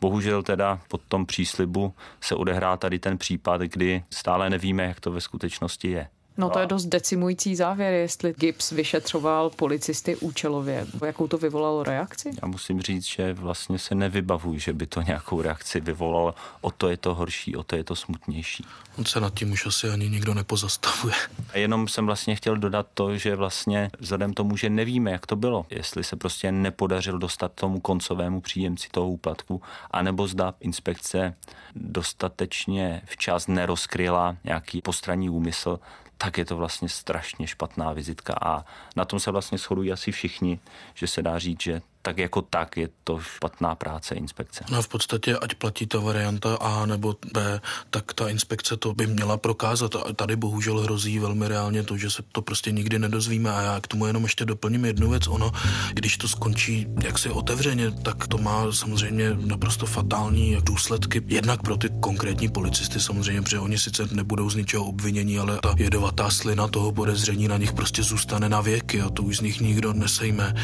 Bohužel 0.00 0.42
teda 0.42 0.80
pod 0.88 1.00
tom 1.08 1.26
příslibu 1.26 1.94
se 2.20 2.34
odehrá 2.34 2.76
tady 2.76 2.98
ten 2.98 3.18
případ, 3.18 3.60
kdy 3.60 4.04
stále 4.10 4.50
nevíme, 4.50 4.84
jak 4.84 5.00
to 5.00 5.12
ve 5.12 5.20
skutečnosti 5.20 5.90
je. 5.90 6.08
No 6.38 6.50
to 6.50 6.58
je 6.58 6.66
dost 6.66 6.86
decimující 6.86 7.56
závěr, 7.56 7.92
jestli 7.92 8.34
Gibbs 8.38 8.70
vyšetřoval 8.70 9.50
policisty 9.50 10.16
účelově. 10.16 10.86
Jakou 11.06 11.28
to 11.28 11.38
vyvolalo 11.38 11.82
reakci? 11.82 12.30
Já 12.42 12.48
musím 12.48 12.80
říct, 12.80 13.04
že 13.04 13.32
vlastně 13.32 13.78
se 13.78 13.94
nevybavuji, 13.94 14.60
že 14.60 14.72
by 14.72 14.86
to 14.86 15.02
nějakou 15.02 15.42
reakci 15.42 15.80
vyvolalo. 15.80 16.34
O 16.60 16.70
to 16.70 16.88
je 16.88 16.96
to 16.96 17.14
horší, 17.14 17.56
o 17.56 17.62
to 17.62 17.76
je 17.76 17.84
to 17.84 17.96
smutnější. 17.96 18.66
On 18.98 19.04
se 19.04 19.20
nad 19.20 19.34
tím 19.34 19.52
už 19.52 19.66
asi 19.66 19.88
ani 19.90 20.08
nikdo 20.08 20.34
nepozastavuje. 20.34 21.14
A 21.52 21.58
jenom 21.58 21.88
jsem 21.88 22.06
vlastně 22.06 22.36
chtěl 22.36 22.56
dodat 22.56 22.86
to, 22.94 23.16
že 23.16 23.36
vlastně 23.36 23.90
vzhledem 23.98 24.32
tomu, 24.32 24.56
že 24.56 24.70
nevíme, 24.70 25.10
jak 25.10 25.26
to 25.26 25.36
bylo, 25.36 25.66
jestli 25.70 26.04
se 26.04 26.16
prostě 26.16 26.52
nepodařil 26.52 27.18
dostat 27.18 27.52
tomu 27.52 27.80
koncovému 27.80 28.40
příjemci 28.40 28.88
toho 28.90 29.08
úplatku, 29.08 29.62
anebo 29.90 30.26
zda 30.26 30.54
inspekce 30.60 31.34
dostatečně 31.74 33.02
včas 33.04 33.46
nerozkryla 33.46 34.36
nějaký 34.44 34.82
postranní 34.82 35.30
úmysl, 35.30 35.78
tak 36.18 36.38
je 36.38 36.44
to 36.44 36.56
vlastně 36.56 36.88
strašně 36.88 37.46
špatná 37.46 37.92
vizitka 37.92 38.34
a 38.42 38.64
na 38.96 39.04
tom 39.04 39.20
se 39.20 39.30
vlastně 39.30 39.58
shodují 39.58 39.92
asi 39.92 40.12
všichni, 40.12 40.58
že 40.94 41.06
se 41.06 41.22
dá 41.22 41.38
říct, 41.38 41.62
že 41.62 41.82
tak 42.02 42.18
jako 42.18 42.42
tak 42.42 42.76
je 42.76 42.88
to 43.04 43.20
špatná 43.20 43.74
práce 43.74 44.14
inspekce. 44.14 44.64
No 44.70 44.82
v 44.82 44.88
podstatě, 44.88 45.36
ať 45.36 45.54
platí 45.54 45.86
ta 45.86 45.98
varianta 45.98 46.56
A 46.56 46.86
nebo 46.86 47.16
B, 47.32 47.60
tak 47.90 48.12
ta 48.12 48.28
inspekce 48.28 48.76
to 48.76 48.94
by 48.94 49.06
měla 49.06 49.36
prokázat. 49.36 49.96
A 49.96 50.12
tady 50.12 50.36
bohužel 50.36 50.80
hrozí 50.80 51.18
velmi 51.18 51.48
reálně 51.48 51.82
to, 51.82 51.96
že 51.96 52.10
se 52.10 52.22
to 52.32 52.42
prostě 52.42 52.72
nikdy 52.72 52.98
nedozvíme. 52.98 53.50
A 53.50 53.60
já 53.60 53.80
k 53.80 53.86
tomu 53.86 54.06
jenom 54.06 54.22
ještě 54.22 54.44
doplním 54.44 54.84
jednu 54.84 55.10
věc. 55.10 55.26
Ono, 55.26 55.52
když 55.92 56.16
to 56.16 56.28
skončí 56.28 56.86
jaksi 57.04 57.30
otevřeně, 57.30 57.90
tak 57.90 58.26
to 58.26 58.38
má 58.38 58.72
samozřejmě 58.72 59.30
naprosto 59.34 59.86
fatální 59.86 60.56
důsledky. 60.60 61.22
Jednak 61.26 61.62
pro 61.62 61.76
ty 61.76 61.88
konkrétní 62.00 62.48
policisty 62.48 63.00
samozřejmě, 63.00 63.42
protože 63.42 63.58
oni 63.58 63.78
sice 63.78 64.08
nebudou 64.12 64.50
z 64.50 64.54
ničeho 64.54 64.84
obvinění, 64.84 65.38
ale 65.38 65.58
ta 65.62 65.74
jedovatá 65.76 66.30
slina 66.30 66.68
toho 66.68 66.92
podezření 66.92 67.48
na 67.48 67.56
nich 67.56 67.72
prostě 67.72 68.02
zůstane 68.02 68.48
na 68.48 68.60
věky 68.60 69.00
a 69.00 69.10
to 69.10 69.22
už 69.22 69.36
z 69.36 69.40
nich 69.40 69.60
nikdo 69.60 69.92
nesejme. 69.92 70.54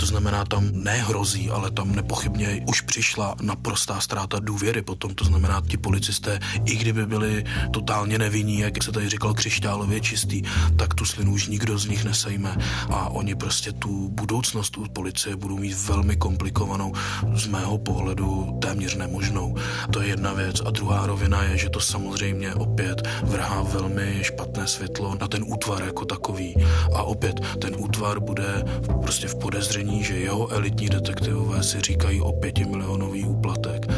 To 0.00 0.06
znamená, 0.06 0.44
tam 0.44 0.79
nehrozí, 0.84 1.50
ale 1.50 1.70
tam 1.70 1.94
nepochybně 1.94 2.64
už 2.68 2.80
přišla 2.80 3.34
naprostá 3.42 4.00
ztráta 4.00 4.38
důvěry 4.40 4.82
potom. 4.82 5.14
To 5.14 5.24
znamená, 5.24 5.62
ti 5.68 5.76
policisté, 5.76 6.40
i 6.64 6.76
kdyby 6.76 7.06
byli 7.06 7.44
totálně 7.72 8.18
nevinní, 8.18 8.58
jak 8.58 8.82
se 8.82 8.92
tady 8.92 9.08
říkal 9.08 9.34
křišťálově 9.34 10.00
čistý, 10.00 10.42
tak 10.76 10.94
tu 10.94 11.04
slinu 11.04 11.32
už 11.32 11.46
nikdo 11.46 11.78
z 11.78 11.86
nich 11.86 12.04
nesejme 12.04 12.56
a 12.90 13.08
oni 13.08 13.34
prostě 13.34 13.72
tu 13.72 14.08
budoucnost 14.08 14.78
u 14.78 14.86
policie 14.92 15.36
budou 15.36 15.58
mít 15.58 15.74
velmi 15.74 16.16
komplikovanou, 16.16 16.92
z 17.34 17.46
mého 17.46 17.78
pohledu 17.78 18.58
téměř 18.62 18.96
nemožnou. 18.96 19.56
To 19.90 20.00
je 20.00 20.08
jedna 20.08 20.32
věc. 20.32 20.60
A 20.66 20.70
druhá 20.70 21.06
rovina 21.06 21.42
je, 21.42 21.58
že 21.58 21.70
to 21.70 21.80
samozřejmě 21.80 22.54
opět 22.54 23.08
vrhá 23.22 23.62
velmi 23.62 24.18
špatné 24.22 24.66
světlo 24.66 25.16
na 25.20 25.28
ten 25.28 25.44
útvar 25.46 25.82
jako 25.82 26.04
takový. 26.04 26.54
A 26.94 27.02
opět 27.02 27.40
ten 27.58 27.74
útvar 27.78 28.20
bude 28.20 28.64
prostě 29.02 29.28
v 29.28 29.34
podezření, 29.34 30.04
že 30.04 30.14
jeho 30.18 30.52
elit 30.52 30.69
elitní 30.70 30.88
detektivové 30.88 31.62
si 31.62 31.80
říkají 31.80 32.20
o 32.20 32.32
pětimilionový 32.32 33.24
úplatek 33.24 33.89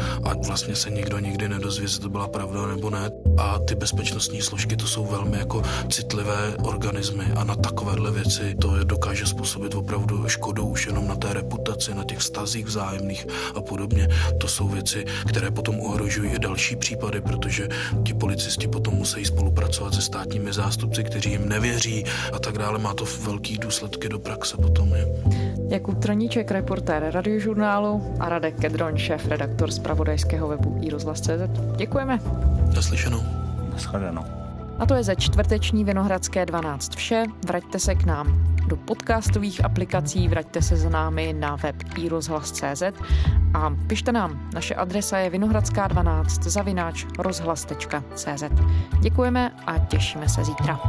vlastně 0.47 0.75
se 0.75 0.89
nikdo 0.89 1.19
nikdy 1.19 1.49
nedozví, 1.49 1.83
jestli 1.83 2.01
to 2.01 2.09
byla 2.09 2.27
pravda 2.27 2.67
nebo 2.67 2.89
ne. 2.89 3.11
A 3.37 3.59
ty 3.59 3.75
bezpečnostní 3.75 4.41
složky 4.41 4.75
to 4.75 4.87
jsou 4.87 5.05
velmi 5.05 5.37
jako 5.37 5.63
citlivé 5.89 6.53
organismy 6.63 7.25
a 7.35 7.43
na 7.43 7.55
takovéhle 7.55 8.11
věci 8.11 8.55
to 8.61 8.83
dokáže 8.83 9.25
způsobit 9.25 9.75
opravdu 9.75 10.27
škodu 10.27 10.65
už 10.65 10.87
jenom 10.87 11.07
na 11.07 11.15
té 11.15 11.33
reputaci, 11.33 11.93
na 11.93 12.03
těch 12.03 12.21
stazích 12.21 12.65
vzájemných 12.65 13.27
a 13.55 13.61
podobně. 13.61 14.07
To 14.37 14.47
jsou 14.47 14.67
věci, 14.67 15.05
které 15.29 15.51
potom 15.51 15.79
ohrožují 15.79 16.31
i 16.31 16.39
další 16.39 16.75
případy, 16.75 17.21
protože 17.21 17.67
ti 18.03 18.13
policisti 18.13 18.67
potom 18.67 18.93
musí 18.93 19.25
spolupracovat 19.25 19.93
se 19.93 20.01
státními 20.01 20.53
zástupci, 20.53 21.03
kteří 21.03 21.31
jim 21.31 21.49
nevěří 21.49 22.05
a 22.33 22.39
tak 22.39 22.57
dále. 22.57 22.79
Má 22.79 22.93
to 22.93 23.05
velký 23.21 23.57
důsledky 23.57 24.09
do 24.09 24.19
praxe 24.19 24.57
potom. 24.57 24.93
Je. 24.95 25.07
Jakub 25.69 25.99
Traníček, 25.99 26.51
reportér 26.51 27.09
radiožurnálu 27.11 28.15
a 28.19 28.29
Radek 28.29 28.59
Kedron, 28.59 28.97
šéf 28.97 29.27
redaktor 29.27 29.71
z 29.71 29.79
pravodajského 30.33 30.47
webu 30.47 30.77
iRozhlas.cz. 30.81 31.75
Děkujeme. 31.77 32.19
Naslyšenou. 32.75 33.23
Naschledanou. 33.71 34.25
A 34.79 34.85
to 34.85 34.93
je 34.93 35.03
ze 35.03 35.15
čtvrteční 35.15 35.83
Vinohradské 35.83 36.45
12 36.45 36.95
vše. 36.95 37.23
Vraťte 37.47 37.79
se 37.79 37.95
k 37.95 38.05
nám 38.05 38.57
do 38.67 38.77
podcastových 38.77 39.65
aplikací, 39.65 40.27
vraťte 40.27 40.61
se 40.61 40.77
za 40.77 40.89
námi 40.89 41.33
na 41.33 41.55
web 41.55 41.75
iRozhlas.cz 41.97 42.83
a 43.53 43.75
pište 43.87 44.11
nám. 44.11 44.49
Naše 44.53 44.75
adresa 44.75 45.17
je 45.17 45.29
vinohradská12 45.29 46.25
zavináč 46.49 47.05
rozhlas.cz. 47.19 48.43
Děkujeme 48.99 49.51
a 49.67 49.77
těšíme 49.77 50.29
se 50.29 50.43
zítra. 50.43 50.79